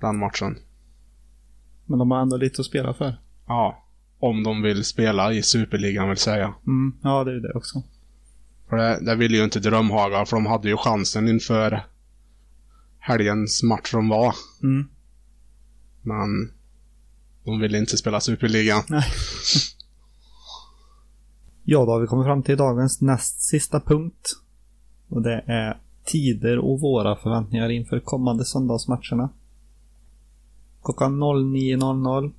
Den 0.00 0.18
matchen. 0.18 0.58
Men 1.86 1.98
de 1.98 2.10
har 2.10 2.22
ändå 2.22 2.36
lite 2.36 2.60
att 2.60 2.66
spela 2.66 2.94
för. 2.94 3.14
Ja. 3.46 3.84
Om 4.18 4.42
de 4.42 4.62
vill 4.62 4.84
spela 4.84 5.32
i 5.32 5.42
Superligan 5.42 6.08
vill 6.08 6.18
säga. 6.18 6.54
Mm. 6.66 6.98
Ja, 7.02 7.24
det 7.24 7.32
är 7.32 7.40
det 7.40 7.52
också. 7.52 7.82
För 8.70 8.76
det, 8.76 9.04
det 9.04 9.16
ville 9.16 9.36
ju 9.36 9.44
inte 9.44 9.60
Drömhaga 9.60 10.24
för 10.24 10.36
de 10.36 10.46
hade 10.46 10.68
ju 10.68 10.76
chansen 10.76 11.28
inför 11.28 11.86
helgens 12.98 13.62
match 13.62 13.90
som 13.90 14.08
var. 14.08 14.34
Mm. 14.62 14.88
Men 16.02 16.52
de 17.44 17.60
ville 17.60 17.78
inte 17.78 17.96
spela 17.96 18.20
Superligan. 18.20 18.82
Nej. 18.88 19.04
Ja, 21.64 21.84
då 21.84 21.92
har 21.92 22.00
vi 22.00 22.06
kommit 22.06 22.26
fram 22.26 22.42
till 22.42 22.56
dagens 22.56 23.00
näst 23.00 23.42
sista 23.42 23.80
punkt. 23.80 24.30
Och 25.08 25.22
det 25.22 25.44
är 25.46 25.80
tider 26.04 26.58
och 26.58 26.80
våra 26.80 27.16
förväntningar 27.16 27.68
inför 27.68 28.00
kommande 28.00 28.44
söndagsmatcherna. 28.44 29.28
Klockan 30.84 31.22
09.00 31.22 32.32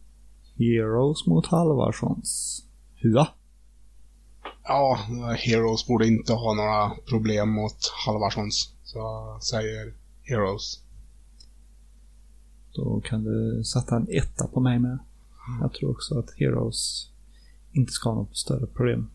Heroes 0.57 1.27
mot 1.27 1.47
Halvarssons. 1.47 2.63
Hua. 2.95 3.27
Ja, 4.63 4.99
Heroes 5.37 5.87
borde 5.87 6.07
inte 6.07 6.33
ha 6.33 6.53
några 6.53 6.89
problem 6.89 7.49
mot 7.49 7.91
Halvarssons. 8.05 8.73
Så 8.83 8.97
jag 8.97 9.43
säger 9.43 9.93
Heroes. 10.23 10.83
Då 12.73 13.01
kan 13.01 13.23
du 13.23 13.63
sätta 13.63 13.95
en 13.95 14.07
etta 14.09 14.47
på 14.47 14.59
mig 14.59 14.79
med. 14.79 14.99
Jag 15.61 15.73
tror 15.73 15.91
också 15.91 16.19
att 16.19 16.31
Heroes 16.37 17.09
inte 17.71 17.91
ska 17.91 18.09
ha 18.09 18.15
något 18.15 18.37
större 18.37 18.67
problem. 18.67 19.09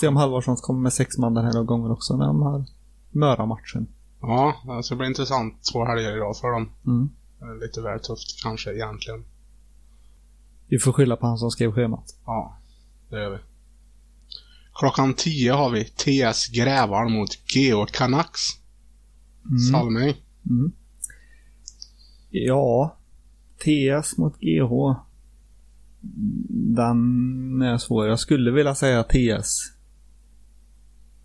Se 0.00 0.08
om 0.08 0.16
Halvarssons 0.16 0.60
kommer 0.60 0.80
med 0.80 0.92
sex 0.92 1.18
man 1.18 1.34
den 1.34 1.44
här 1.44 1.62
gången 1.62 1.90
också 1.90 2.16
när 2.16 2.26
de 2.26 2.42
har 2.42 2.64
Möra-matchen. 3.10 3.86
Ja, 4.20 4.56
det 4.76 4.82
ska 4.82 4.96
bli 4.96 5.06
intressant 5.06 5.54
två 5.72 5.84
helger 5.84 6.16
idag 6.16 6.36
för 6.36 6.52
dem. 6.52 6.70
Mm. 6.86 7.10
Lite 7.60 7.80
väl 7.80 8.00
tufft 8.00 8.42
kanske 8.42 8.74
egentligen. 8.74 9.24
Vi 10.66 10.78
får 10.78 10.92
skylla 10.92 11.16
på 11.16 11.26
han 11.26 11.38
som 11.38 11.50
skrev 11.50 11.72
schemat. 11.72 12.16
Ja, 12.26 12.56
det 13.10 13.16
gör 13.22 13.30
vi. 13.30 13.38
Klockan 14.74 15.14
10 15.14 15.52
har 15.52 15.70
vi 15.70 15.84
TS 15.84 16.48
Grävarn 16.48 17.12
mot 17.12 17.30
Geo 17.54 17.86
Canucks. 17.86 18.40
Mm. 19.44 19.58
Salming. 19.58 20.14
Mm. 20.50 20.72
Ja, 22.30 22.96
TS 23.58 24.18
mot 24.18 24.38
GH. 24.40 24.94
Den 26.50 27.62
är 27.62 27.78
svår. 27.78 28.08
Jag 28.08 28.18
skulle 28.18 28.50
vilja 28.50 28.74
säga 28.74 29.02
TS. 29.02 29.58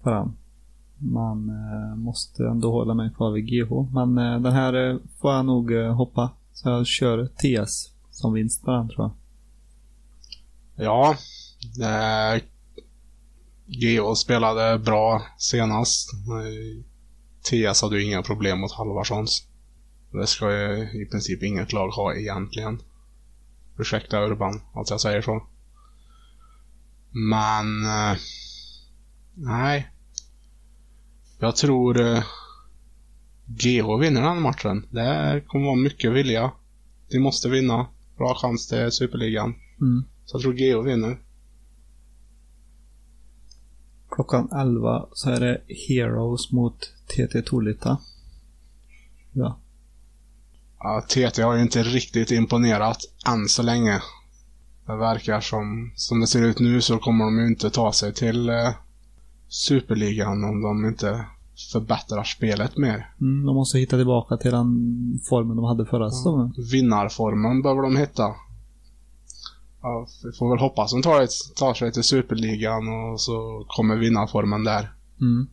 För 0.03 0.11
den. 0.11 0.33
Man 0.99 1.49
eh, 1.49 1.95
måste 1.95 2.43
ändå 2.47 2.71
hålla 2.71 2.93
mig 2.93 3.13
kvar 3.15 3.31
vid 3.31 3.45
GH. 3.45 3.71
Men 3.93 4.17
eh, 4.17 4.41
den 4.41 4.53
här 4.53 4.73
eh, 4.73 4.97
får 5.21 5.33
jag 5.33 5.45
nog 5.45 5.73
eh, 5.73 5.95
hoppa. 5.95 6.31
Så 6.53 6.69
jag 6.69 6.87
kör 6.87 7.27
TS 7.27 7.91
som 8.11 8.33
vinst 8.33 8.63
på 8.63 8.71
den 8.71 8.89
tror 8.89 9.03
jag. 9.05 9.15
Ja, 10.85 11.15
Geo 13.67 14.15
spelade 14.15 14.79
bra 14.79 15.21
senast. 15.37 16.09
TS 17.43 17.81
hade 17.81 17.97
ju 17.97 18.03
inga 18.03 18.23
problem 18.23 18.59
mot 18.59 18.71
Halvarssons. 18.71 19.47
Det 20.11 20.27
ska 20.27 20.51
ju 20.51 21.01
i 21.01 21.05
princip 21.11 21.43
inget 21.43 21.73
lag 21.73 21.89
ha 21.89 22.15
egentligen. 22.15 22.81
Ursäkta 23.79 24.25
Urban, 24.25 24.61
att 24.73 24.89
jag 24.89 25.01
säger 25.01 25.21
så. 25.21 25.47
Men... 27.11 27.85
Eh, 27.85 28.17
nej. 29.33 29.91
Jag 31.39 31.55
tror 31.55 31.99
eh, 31.99 32.23
GH 33.45 33.99
vinner 33.99 34.21
den 34.21 34.41
matchen. 34.41 34.87
Det 34.91 35.43
kommer 35.47 35.65
vara 35.65 35.75
mycket 35.75 36.11
vilja. 36.11 36.51
De 37.09 37.19
måste 37.19 37.49
vinna. 37.49 37.87
Bra 38.17 38.35
chans 38.35 38.67
till 38.67 38.91
Superligan. 38.91 39.55
Mm. 39.81 40.03
Så 40.25 40.35
jag 40.35 40.41
tror 40.41 40.53
GH 40.53 40.85
vinner. 40.85 41.19
Klockan 44.17 44.49
11 44.51 45.05
så 45.13 45.29
är 45.29 45.39
det 45.39 45.61
Heroes 45.87 46.51
mot 46.51 46.93
TT 47.07 47.41
Tolita. 47.41 47.97
Ja. 49.31 49.57
Ja, 50.79 51.01
TT 51.07 51.41
har 51.41 51.55
ju 51.55 51.61
inte 51.61 51.83
riktigt 51.83 52.31
imponerat 52.31 52.97
än 53.27 53.47
så 53.47 53.63
länge. 53.63 54.01
Det 54.85 54.95
verkar 54.95 55.41
som, 55.41 55.91
som 55.95 56.19
det 56.19 56.27
ser 56.27 56.41
ut 56.41 56.59
nu 56.59 56.81
så 56.81 56.97
kommer 56.97 57.25
de 57.25 57.39
ju 57.39 57.47
inte 57.47 57.69
ta 57.69 57.91
sig 57.91 58.13
till 58.13 58.49
eh, 58.49 58.69
Superligan 59.47 60.43
om 60.43 60.61
de 60.61 60.85
inte 60.85 61.25
förbättrar 61.71 62.23
spelet 62.23 62.77
mer. 62.77 63.13
Mm, 63.21 63.45
de 63.45 63.55
måste 63.55 63.79
hitta 63.79 63.97
tillbaka 63.97 64.37
till 64.37 64.51
den 64.51 64.67
formen 65.29 65.55
de 65.55 65.65
hade 65.65 65.85
förra 65.85 66.11
säsongen. 66.11 66.53
Vinnarformen 66.71 67.61
behöver 67.61 67.81
de 67.81 67.97
hitta. 67.97 68.35
Ja, 69.81 70.07
vi 70.23 70.31
får 70.31 70.49
väl 70.49 70.59
hoppas 70.59 70.91
de 70.91 71.01
tar, 71.01 71.21
ett, 71.21 71.55
tar 71.55 71.73
sig 71.73 71.91
till 71.91 72.03
Superligan 72.03 72.87
och 72.87 73.21
så 73.21 73.65
kommer 73.67 73.95
vinnarformen 73.95 74.63
där. 74.63 74.91
Mm. 75.21 75.47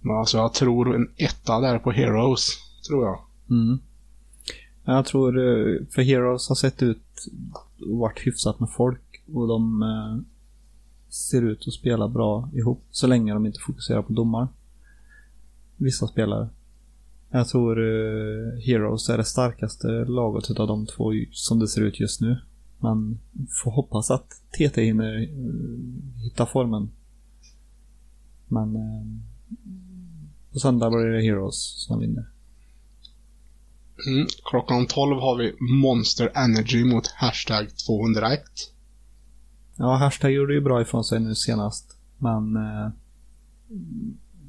Men 0.00 0.16
alltså 0.16 0.38
jag 0.38 0.54
tror 0.54 0.94
en 0.94 1.08
etta 1.16 1.60
där 1.60 1.78
på 1.78 1.90
Heroes, 1.90 2.48
tror 2.88 3.04
jag. 3.04 3.20
Mm. 3.50 3.78
Jag 4.84 5.06
tror, 5.06 5.38
eh, 5.38 5.86
för 5.94 6.02
Heroes 6.02 6.48
har 6.48 6.56
sett 6.56 6.82
ut 6.82 7.28
och 7.90 7.98
varit 7.98 8.26
hyfsat 8.26 8.60
med 8.60 8.68
folk 8.76 9.22
och 9.34 9.48
de 9.48 9.82
eh, 9.82 10.22
ser 11.08 11.42
ut 11.42 11.64
att 11.66 11.74
spela 11.74 12.08
bra 12.08 12.50
ihop 12.52 12.84
så 12.90 13.06
länge 13.06 13.34
de 13.34 13.46
inte 13.46 13.60
fokuserar 13.66 14.02
på 14.02 14.12
domar. 14.12 14.48
Vissa 15.76 16.06
spelare. 16.06 16.48
Jag 17.30 17.48
tror 17.48 17.78
uh, 17.78 18.58
Heroes 18.58 19.08
är 19.08 19.18
det 19.18 19.24
starkaste 19.24 19.88
laget 19.88 20.50
utav 20.50 20.66
de 20.66 20.86
två 20.86 21.12
som 21.32 21.58
det 21.58 21.68
ser 21.68 21.82
ut 21.82 22.00
just 22.00 22.20
nu. 22.20 22.36
Man 22.78 23.18
får 23.62 23.70
hoppas 23.70 24.10
att 24.10 24.30
TT 24.50 24.82
hinner 24.82 25.20
uh, 25.20 26.22
hitta 26.22 26.46
formen. 26.46 26.90
Men 28.48 28.76
uh, 28.76 29.02
på 30.52 30.58
söndag 30.58 30.90
blir 30.90 31.06
det 31.06 31.22
Heroes 31.22 31.84
som 31.86 32.00
vinner. 32.00 32.26
Mm. 34.06 34.26
Klockan 34.50 34.86
12 34.86 35.20
har 35.20 35.36
vi 35.36 35.56
Monster 35.60 36.32
Energy 36.34 36.84
mot 36.84 37.06
hashtag 37.06 37.68
201. 37.86 38.40
Ja, 39.76 39.96
hashtag 39.96 40.32
gjorde 40.32 40.54
ju 40.54 40.60
bra 40.60 40.82
ifrån 40.82 41.04
sig 41.04 41.20
nu 41.20 41.34
senast. 41.34 41.96
Men 42.18 42.56
eh, 42.56 42.90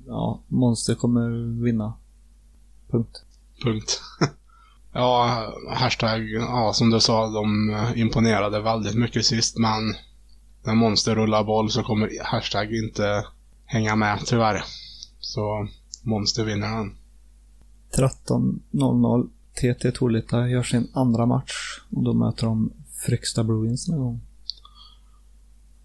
ja, 0.07 0.41
Monster 0.47 0.95
kommer 0.95 1.61
vinna. 1.63 1.93
Punkt. 2.91 3.23
Punkt. 3.63 4.01
ja, 4.97 5.53
hashtag, 5.69 6.29
ja 6.29 6.73
som 6.73 6.89
du 6.89 6.99
sa, 6.99 7.27
de 7.27 7.75
imponerade 7.95 8.62
väldigt 8.62 8.95
mycket 8.95 9.25
sist 9.25 9.57
men 9.57 9.95
när 10.63 10.75
Monster 10.75 11.15
rullar 11.15 11.43
boll 11.43 11.71
så 11.71 11.83
kommer 11.83 12.23
hashtag 12.23 12.73
inte 12.73 13.25
hänga 13.65 13.95
med 13.95 14.19
tyvärr. 14.25 14.63
Så 15.19 15.67
Monster 16.01 16.43
vinner 16.43 16.77
den. 16.77 16.97
13.00 17.95 19.29
TT 19.53 19.91
Torlita 19.91 20.47
gör 20.47 20.63
sin 20.63 20.91
andra 20.93 21.25
match 21.25 21.81
och 21.95 22.03
då 22.03 22.13
möter 22.13 22.45
de 22.45 22.73
Fryksta 23.05 23.43
Bruins 23.43 23.88
någon 23.88 23.99
gång. 23.99 24.21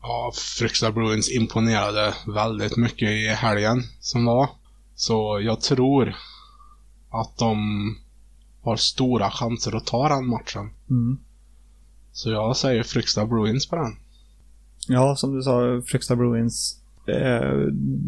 Ja, 0.03 0.33
Fryksta 0.59 0.93
Bruins 0.93 1.31
imponerade 1.31 2.15
väldigt 2.27 2.77
mycket 2.77 3.09
i 3.09 3.27
helgen 3.27 3.83
som 4.01 4.25
var. 4.25 4.49
Så 4.95 5.41
jag 5.41 5.61
tror 5.61 6.17
att 7.11 7.39
de 7.39 7.59
har 8.63 8.77
stora 8.77 9.31
chanser 9.31 9.77
att 9.77 9.87
ta 9.87 10.09
den 10.09 10.27
matchen. 10.27 10.71
Mm. 10.91 11.19
Så 12.13 12.31
jag 12.31 12.57
säger 12.57 12.83
Fryksta 12.83 13.27
Bruins 13.27 13.69
på 13.69 13.77
den. 13.77 13.93
Ja, 14.89 15.17
som 15.17 15.35
du 15.35 15.43
sa, 15.43 15.83
Fryksta 15.87 16.17
Bruins. 16.17 16.81
Eh, 17.07 17.57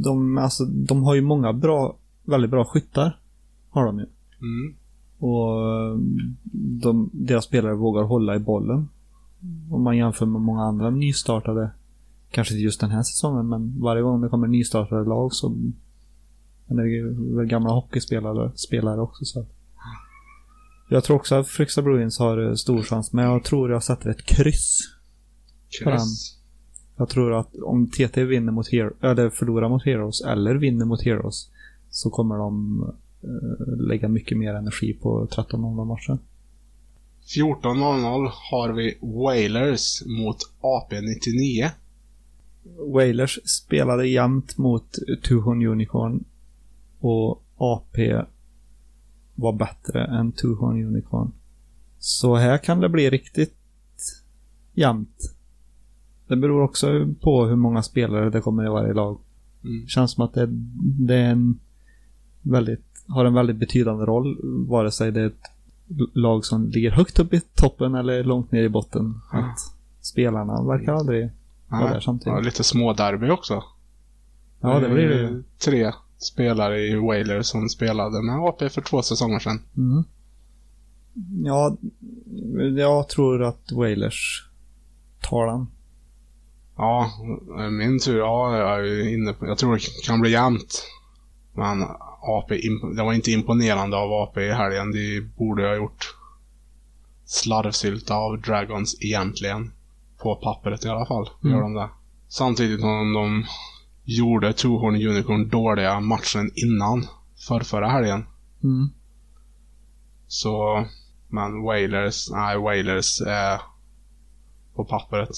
de, 0.05 0.39
alltså, 0.39 0.65
de 0.65 1.03
har 1.03 1.15
ju 1.15 1.23
många 1.23 1.53
bra, 1.53 1.97
väldigt 2.25 2.51
bra 2.51 2.65
skyttar. 2.65 3.21
Har 3.71 3.85
de 3.85 3.99
ju. 3.99 4.07
Mm. 4.41 4.75
Och 5.19 5.61
de, 6.53 7.11
deras 7.13 7.45
spelare 7.45 7.75
vågar 7.75 8.03
hålla 8.03 8.37
i 8.37 8.39
bollen. 8.39 8.89
Om 9.71 9.83
man 9.83 9.97
jämför 9.97 10.27
med 10.27 10.41
många 10.41 10.63
andra 10.63 10.91
nystartade, 10.91 11.71
kanske 12.31 12.55
inte 12.55 12.65
just 12.65 12.81
den 12.81 12.91
här 12.91 13.03
säsongen, 13.03 13.49
men 13.49 13.81
varje 13.81 14.03
gång 14.03 14.21
det 14.21 14.29
kommer 14.29 14.47
nystartade 14.47 15.09
lag 15.09 15.33
så 15.33 15.57
men 16.67 16.77
det 16.77 16.83
är 16.83 17.37
väl 17.37 17.47
gamla 17.47 17.71
hockeyspelare 17.71 18.53
spelare 18.55 19.01
också. 19.01 19.25
Så. 19.25 19.47
Jag 20.89 21.05
tror 21.05 21.17
också 21.17 21.35
att 21.35 21.49
Fryksta 21.49 21.83
Bruins 21.83 22.19
har 22.19 22.55
stor 22.55 22.83
chans, 22.83 23.13
men 23.13 23.25
jag 23.25 23.45
tror 23.45 23.71
jag 23.71 23.83
sätter 23.83 24.11
ett 24.11 24.25
kryss. 24.25 24.81
Kryss. 25.83 26.39
Jag 26.97 27.09
tror 27.09 27.41
att 27.41 27.55
om 27.57 27.91
TT 27.91 28.25
vinner 28.25 28.53
mot 28.53 28.69
Hero, 28.69 28.93
eller 29.01 29.31
förlorar 29.31 29.69
mot 29.69 29.85
Heroes, 29.85 30.21
eller 30.21 30.55
vinner 30.55 30.85
mot 30.85 31.03
Heroes, 31.03 31.51
så 31.91 32.11
kommer 32.11 32.37
de 32.37 32.83
uh, 33.25 33.87
lägga 33.89 34.09
mycket 34.09 34.39
mer 34.39 34.55
energi 34.55 34.93
på 34.93 35.27
13-0 35.27 35.85
matchen. 35.85 36.19
14.00 37.37 38.31
har 38.51 38.73
vi 38.73 38.99
Wailers 39.01 40.03
mot 40.07 40.37
AP99. 40.61 41.71
Wailers 42.95 43.39
spelade 43.45 44.09
jämt 44.09 44.59
mot 44.59 44.99
Tuhon 45.23 45.67
Unicorn 45.67 46.25
och 47.01 47.43
AP 47.57 48.23
var 49.35 49.53
bättre 49.53 50.05
än 50.05 50.33
Tuhon 50.33 50.85
Unicorn. 50.85 51.33
Så 51.99 52.37
här 52.37 52.59
kan 52.59 52.81
det 52.81 52.89
bli 52.89 53.11
riktigt 53.11 53.57
jämnt. 54.75 55.35
Det 56.27 56.37
beror 56.37 56.63
också 56.63 57.15
på 57.21 57.47
hur 57.47 57.57
många 57.57 57.83
spelare 57.83 58.31
det 58.31 58.41
kommer 58.41 58.67
i 58.67 58.69
varje 58.69 58.93
lag. 58.93 59.19
Mm. 59.65 59.87
Känns 59.87 60.13
som 60.13 60.25
att 60.25 60.35
det, 60.35 60.47
det 61.07 61.15
är 61.15 61.31
en 61.31 61.59
väldigt, 62.43 63.05
har 63.09 63.25
en 63.25 63.35
väldigt 63.35 63.57
betydande 63.57 64.05
roll, 64.05 64.39
vare 64.69 64.91
sig 64.91 65.13
det 65.13 65.21
är 65.21 65.27
ett 65.27 65.51
lag 66.13 66.45
som 66.45 66.69
ligger 66.69 66.91
högt 66.91 67.19
upp 67.19 67.35
i 67.35 67.41
toppen 67.41 67.95
eller 67.95 68.25
långt 68.25 68.53
ner 68.53 68.63
i 68.63 68.69
botten. 68.69 69.21
Mm. 69.33 69.45
Att 69.45 69.59
spelarna 70.01 70.65
verkar 70.65 70.93
aldrig 70.93 71.31
vara 71.69 71.93
där 71.93 72.01
samtidigt. 72.01 72.37
Ja, 72.37 72.41
lite 72.41 72.65
små 72.65 72.93
derby 72.93 73.31
också. 73.31 73.65
Ja, 74.61 74.81
det 74.81 74.89
blir 74.89 75.09
det 75.09 75.21
ju. 75.21 75.43
Tre 75.59 75.93
spelare 76.25 76.81
i 76.81 76.95
Wailers 76.97 77.47
som 77.47 77.69
spelade 77.69 78.23
med 78.23 78.37
AP 78.37 78.69
för 78.69 78.81
två 78.83 79.03
säsonger 79.03 79.39
sedan. 79.39 79.61
Mm. 79.77 80.05
Ja, 81.45 81.77
jag 82.77 83.09
tror 83.09 83.43
att 83.43 83.73
Wailers 83.73 84.49
tar 85.21 85.47
den. 85.47 85.67
Ja, 86.77 87.11
min 87.71 87.99
tur. 88.01 88.19
Ja, 88.19 88.57
jag 88.59 88.89
är 88.89 89.09
inne 89.15 89.33
på... 89.33 89.47
Jag 89.47 89.59
tror 89.59 89.75
det 89.75 90.07
kan 90.07 90.21
bli 90.21 90.31
jämnt. 90.31 90.83
Men 91.53 91.83
AP, 92.23 92.55
det 92.97 93.03
var 93.03 93.13
inte 93.13 93.31
imponerande 93.31 93.97
av 93.97 94.13
AP 94.13 94.41
i 94.43 94.53
helgen. 94.53 94.93
Det 94.93 95.21
borde 95.37 95.69
ha 95.69 95.75
gjort 95.75 96.15
slarvsylta 97.25 98.15
av 98.15 98.41
Dragons 98.41 98.97
egentligen. 99.01 99.73
På 100.19 100.37
pappret 100.37 100.85
i 100.85 100.89
alla 100.89 101.07
fall, 101.07 101.31
Mm. 101.43 101.55
gör 101.57 101.63
de 101.63 101.75
det. 101.75 101.89
Samtidigt 102.29 102.81
som 102.81 103.13
de 103.13 103.45
gjorde 104.05 104.53
Tuhorn 104.53 104.95
Unicorn 104.95 105.49
dåliga 105.49 106.01
matchen 106.01 106.51
innan, 106.55 107.07
för 107.49 107.61
förra 107.61 107.89
helgen. 107.89 108.25
Mm. 108.63 108.91
Så, 110.27 110.85
men 111.29 111.63
Wailers, 111.63 112.31
nej 112.31 112.59
Wailers 112.59 113.21
är 113.21 113.61
på 114.75 114.85
pappret 114.85 115.31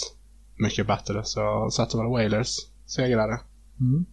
mycket 0.56 0.86
bättre. 0.86 1.24
Så 1.24 1.40
jag 1.40 1.72
sätter 1.72 1.98
väl 1.98 2.10
Wailers 2.10 2.56
segrare. 2.86 3.40
Mm. 3.80 4.06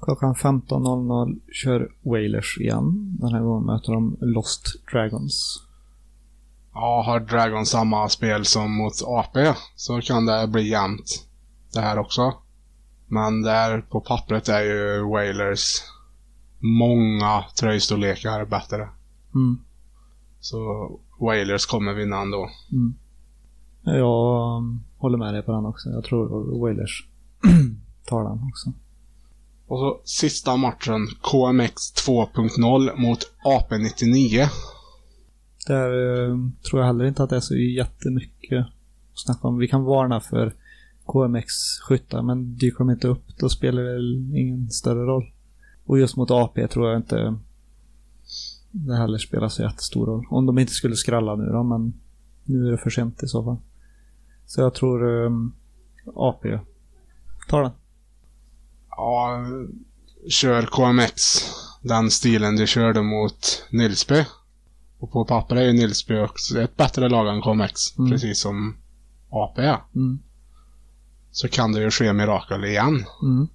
Klockan 0.00 0.34
15.00 0.34 1.38
kör 1.52 1.92
Wailers 2.02 2.58
igen. 2.58 3.16
Den 3.20 3.32
här 3.32 3.40
gången 3.40 3.66
möter 3.66 3.92
de 3.92 4.16
Lost 4.20 4.86
Dragons. 4.92 5.66
Ja, 6.74 7.02
har 7.06 7.20
Dragon 7.20 7.66
samma 7.66 8.08
spel 8.08 8.44
som 8.44 8.76
mot 8.76 8.92
AP 9.06 9.52
så 9.76 10.00
kan 10.00 10.26
det 10.26 10.48
bli 10.48 10.68
jämnt 10.68 11.26
det 11.72 11.80
här 11.80 11.98
också. 11.98 12.34
Men 13.10 13.42
där 13.42 13.80
på 13.80 14.00
pappret 14.00 14.48
är 14.48 14.60
ju 14.60 15.10
Wailers 15.10 15.82
många 16.58 17.44
tröjstorlekar 17.60 18.44
bättre. 18.44 18.88
Mm. 19.34 19.58
Så 20.40 20.90
Wailers 21.20 21.66
kommer 21.66 21.94
vinna 21.94 22.20
ändå. 22.20 22.50
Mm. 22.72 22.94
Jag 23.82 24.56
um, 24.56 24.84
håller 24.96 25.18
med 25.18 25.34
dig 25.34 25.42
på 25.42 25.52
den 25.52 25.66
också. 25.66 25.88
Jag 25.88 26.04
tror 26.04 26.60
Wailers 26.60 27.06
tar 28.06 28.24
den 28.24 28.48
också. 28.48 28.72
Och 29.66 29.78
så 29.78 30.00
sista 30.04 30.56
matchen, 30.56 31.06
KMX 31.06 31.74
2.0 32.06 32.96
mot 32.96 33.18
AP99. 33.44 34.48
Där 35.66 36.22
eh, 36.28 36.36
tror 36.70 36.80
jag 36.80 36.86
heller 36.86 37.04
inte 37.04 37.22
att 37.22 37.30
det 37.30 37.36
är 37.36 37.40
så 37.40 37.56
jättemycket 37.56 38.66
att 39.12 39.18
snacka 39.18 39.48
om. 39.48 39.58
Vi 39.58 39.68
kan 39.68 39.84
varna 39.84 40.20
för 40.20 40.54
KMX 41.12 41.52
skyttar, 41.88 42.22
men 42.22 42.56
dyker 42.56 42.78
de 42.78 42.90
inte 42.90 43.08
upp 43.08 43.38
då 43.38 43.48
spelar 43.48 43.82
det 43.82 43.92
väl 43.92 44.36
ingen 44.36 44.70
större 44.70 45.06
roll. 45.06 45.32
Och 45.84 45.98
just 45.98 46.16
mot 46.16 46.30
AP 46.30 46.68
tror 46.68 46.88
jag 46.88 46.98
inte 46.98 47.36
det 48.70 48.96
heller 48.96 49.18
spelar 49.18 49.48
så 49.48 49.62
jättestor 49.62 50.06
roll. 50.06 50.26
Om 50.30 50.46
de 50.46 50.58
inte 50.58 50.72
skulle 50.72 50.96
skrälla 50.96 51.36
nu 51.36 51.44
då, 51.44 51.62
men 51.62 51.92
nu 52.44 52.66
är 52.66 52.70
det 52.70 52.78
för 52.78 52.90
sent 52.90 53.22
i 53.22 53.26
så 53.26 53.44
fall. 53.44 53.56
Så 54.46 54.60
jag 54.60 54.74
tror 54.74 55.24
eh, 55.24 55.30
AP 56.14 56.58
tar 57.48 57.62
den. 57.62 57.72
Ja, 58.90 59.44
kör 60.28 60.62
KMX 60.62 61.14
den 61.82 62.10
stilen 62.10 62.56
de 62.56 62.66
körde 62.66 63.02
mot 63.02 63.66
Nilsby. 63.70 64.24
Och 64.98 65.12
på 65.12 65.24
papper 65.24 65.56
är 65.56 65.62
ju 65.62 65.72
Nilsby 65.72 66.18
också 66.18 66.60
ett 66.60 66.76
bättre 66.76 67.08
lag 67.08 67.34
än 67.34 67.42
KMX. 67.42 67.98
Mm. 67.98 68.10
Precis 68.10 68.40
som 68.40 68.76
AP 69.30 69.62
är. 69.62 69.78
Mm. 69.94 70.18
Så 71.32 71.48
kan 71.48 71.72
det 71.72 71.80
ju 71.80 71.90
ske 71.90 72.12
mirakel 72.12 72.64
igen. 72.64 73.04
Mm. 73.22 73.48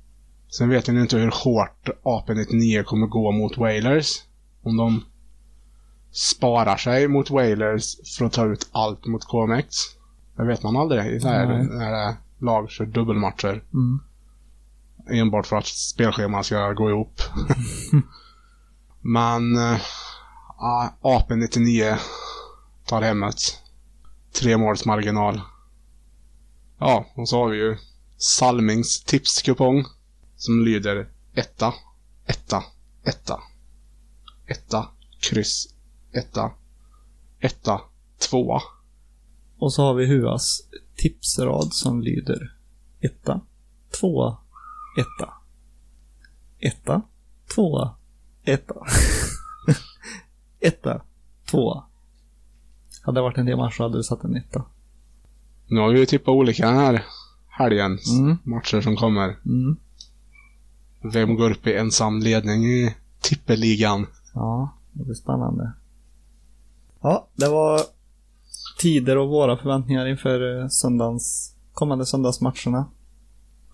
Sen 0.57 0.69
vet 0.69 0.87
jag 0.87 0.97
inte 0.97 1.17
hur 1.17 1.31
hårt 1.31 1.89
AP-99 2.03 2.83
kommer 2.83 3.07
gå 3.07 3.31
mot 3.31 3.57
Wailers. 3.57 4.23
Om 4.63 4.77
de 4.77 5.03
sparar 6.11 6.77
sig 6.77 7.07
mot 7.07 7.29
Wailers 7.29 8.17
för 8.17 8.25
att 8.25 8.33
ta 8.33 8.45
ut 8.45 8.69
allt 8.71 9.05
mot 9.05 9.25
KMX. 9.25 9.75
Det 10.35 10.45
vet 10.45 10.63
man 10.63 10.77
aldrig 10.77 11.05
i 11.05 11.19
så 11.19 11.27
här, 11.27 11.47
Nej. 11.47 11.67
när 11.67 12.15
lag 12.39 12.69
kör 12.69 12.85
dubbelmatcher. 12.85 13.63
Mm. 13.73 13.99
Enbart 15.09 15.47
för 15.47 15.55
att 15.55 15.65
spelschemat 15.65 16.45
ska 16.45 16.73
gå 16.73 16.89
ihop. 16.89 17.21
Men 19.01 19.57
äh, 19.57 19.79
AP-99 21.01 21.97
tar 22.85 23.01
hem 23.01 23.23
ett 23.23 23.41
tre 24.39 24.57
måls 24.57 24.85
marginal. 24.85 25.41
Ja, 26.79 27.05
och 27.13 27.29
så 27.29 27.37
har 27.37 27.49
vi 27.49 27.57
ju 27.57 27.77
Salmings 28.17 29.03
tipskupong 29.03 29.85
som 30.35 30.65
lyder 30.65 31.09
etta, 31.33 31.73
etta, 32.25 32.63
etta, 33.03 33.39
etta, 34.45 34.89
kryss, 35.19 35.67
etta, 36.11 36.51
etta, 37.39 37.81
tvåa. 38.29 38.61
Och 39.57 39.73
så 39.73 39.81
har 39.81 39.93
vi 39.93 40.05
Huas 40.05 40.61
tipsrad 40.95 41.73
som 41.73 42.01
lyder 42.01 42.55
etta, 42.99 43.41
tvåa, 43.99 44.37
etta. 44.97 45.33
Etta, 46.59 47.01
tvåa, 47.55 47.95
etta. 48.43 48.75
etta, 50.59 51.01
tvåa. 51.45 51.85
Hade 53.01 53.17
det 53.17 53.21
varit 53.21 53.37
en 53.37 53.45
diamant 53.45 53.73
så 53.73 53.83
hade 53.83 53.97
du 53.97 54.03
satt 54.03 54.23
en 54.23 54.35
etta. 54.35 54.65
Nu 55.67 55.79
har 55.79 55.89
vi 55.89 55.99
ju 55.99 56.05
tippat 56.05 56.27
olika 56.33 56.65
den 56.67 56.77
här 56.77 57.03
helgens 57.49 58.11
Mm. 58.19 58.37
matcher 58.43 58.81
som 58.81 58.95
kommer. 58.95 59.37
Mm. 59.45 59.77
Vem 61.13 61.35
går 61.35 61.51
upp 61.51 61.67
i 61.67 61.73
ensam 61.77 62.19
ledning 62.19 62.65
i 62.65 62.95
tippeligan? 63.21 64.07
Ja, 64.33 64.77
det 64.91 65.03
blir 65.03 65.15
spännande. 65.15 65.71
Ja, 67.01 67.27
det 67.35 67.47
var 67.47 67.81
tider 68.79 69.17
och 69.17 69.29
våra 69.29 69.57
förväntningar 69.57 70.05
inför 70.07 70.61
eh, 70.61 70.67
söndagens, 70.67 71.55
kommande 71.73 72.05
söndagsmatcherna. 72.05 72.85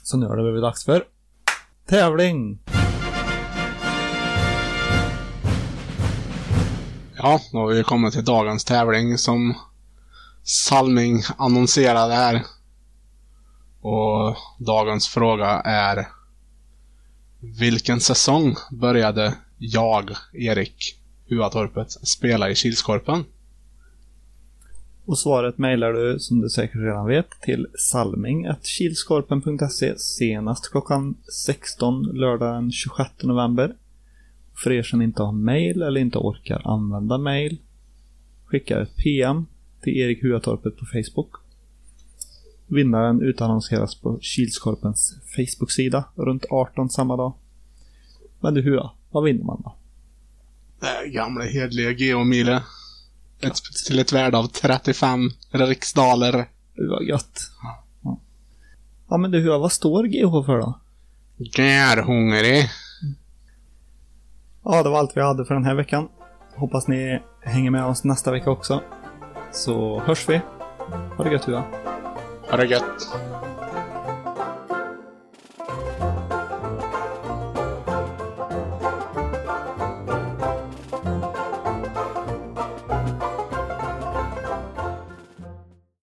Så 0.03 0.17
nu 0.17 0.25
har 0.25 0.37
det 0.37 0.43
blivit 0.43 0.61
dags 0.61 0.85
för 0.85 1.03
tävling! 1.87 2.59
Ja, 7.17 7.39
då 7.51 7.57
har 7.57 7.67
vi 7.67 7.83
kommit 7.83 8.13
till 8.13 8.25
dagens 8.25 8.65
tävling 8.65 9.17
som 9.17 9.53
Salming 10.43 11.21
annonserade 11.37 12.13
här. 12.13 12.41
Och 13.81 14.35
dagens 14.59 15.07
fråga 15.07 15.47
är 15.65 16.07
Vilken 17.39 17.99
säsong 17.99 18.55
började 18.71 19.35
jag, 19.57 20.09
Erik 20.33 20.99
Huatorpet, 21.29 21.91
spela 21.91 22.49
i 22.49 22.55
Kilskorpen? 22.55 23.23
Och 25.05 25.19
svaret 25.19 25.57
mejlar 25.57 25.93
du, 25.93 26.19
som 26.19 26.41
du 26.41 26.49
säkert 26.49 26.81
redan 26.81 27.07
vet, 27.07 27.29
till 27.41 27.67
salming.kilskorpen.se 27.91 29.97
senast 29.97 30.71
klockan 30.71 31.17
16 31.45 32.03
lördag 32.03 32.55
den 32.55 32.71
26 32.71 33.09
november. 33.23 33.75
För 34.63 34.71
er 34.71 34.83
som 34.83 35.01
inte 35.01 35.23
har 35.23 35.31
mejl 35.31 35.81
eller 35.81 36.01
inte 36.01 36.17
orkar 36.17 36.61
använda 36.65 37.17
mejl, 37.17 37.57
skicka 38.45 38.81
ett 38.81 38.95
PM 38.95 39.45
till 39.82 39.97
Erik 39.97 40.23
Huatorpet 40.23 40.77
på 40.77 40.86
Facebook. 40.86 41.36
Vinnaren 42.67 43.21
utannonseras 43.21 43.95
på 43.95 44.19
Kilskorpens 44.21 45.15
Facebook-sida 45.36 46.03
runt 46.15 46.45
18 46.49 46.89
samma 46.89 47.17
dag. 47.17 47.34
Men 48.39 48.53
du 48.53 48.61
Hua, 48.61 48.91
vad 49.11 49.23
vinner 49.23 49.43
man 49.43 49.61
då? 49.63 49.75
Det 50.79 51.09
gamla 51.09 51.43
hedliga 51.43 51.91
Geomile. 51.91 52.63
Ett, 53.41 53.55
till 53.88 53.99
ett 53.99 54.13
värde 54.13 54.38
av 54.38 54.47
35 54.47 55.29
riksdaler. 55.51 56.32
Det 56.75 56.88
var 56.89 57.01
gött. 57.01 57.41
Ja. 58.03 58.19
ja 59.09 59.17
men 59.17 59.32
du 59.32 59.39
Hua, 59.41 59.57
vad 59.57 59.71
står 59.71 60.03
GH 60.03 60.45
för 60.45 60.59
då? 60.59 60.79
Gärhungrig. 61.38 62.69
Ja, 64.63 64.84
det 64.84 64.89
var 64.89 64.99
allt 64.99 65.17
vi 65.17 65.21
hade 65.21 65.45
för 65.45 65.53
den 65.53 65.65
här 65.65 65.75
veckan. 65.75 66.09
Hoppas 66.55 66.88
ni 66.88 67.21
hänger 67.41 67.71
med 67.71 67.86
oss 67.86 68.03
nästa 68.03 68.32
vecka 68.32 68.51
också. 68.51 68.82
Så 69.52 69.99
hörs 69.99 70.30
vi. 70.30 70.41
Ha 71.18 71.24
det 71.24 71.32
gött 71.32 71.45
Hua. 71.45 71.64
Ha 72.49 72.58
det 72.58 72.66
gött. 72.66 73.18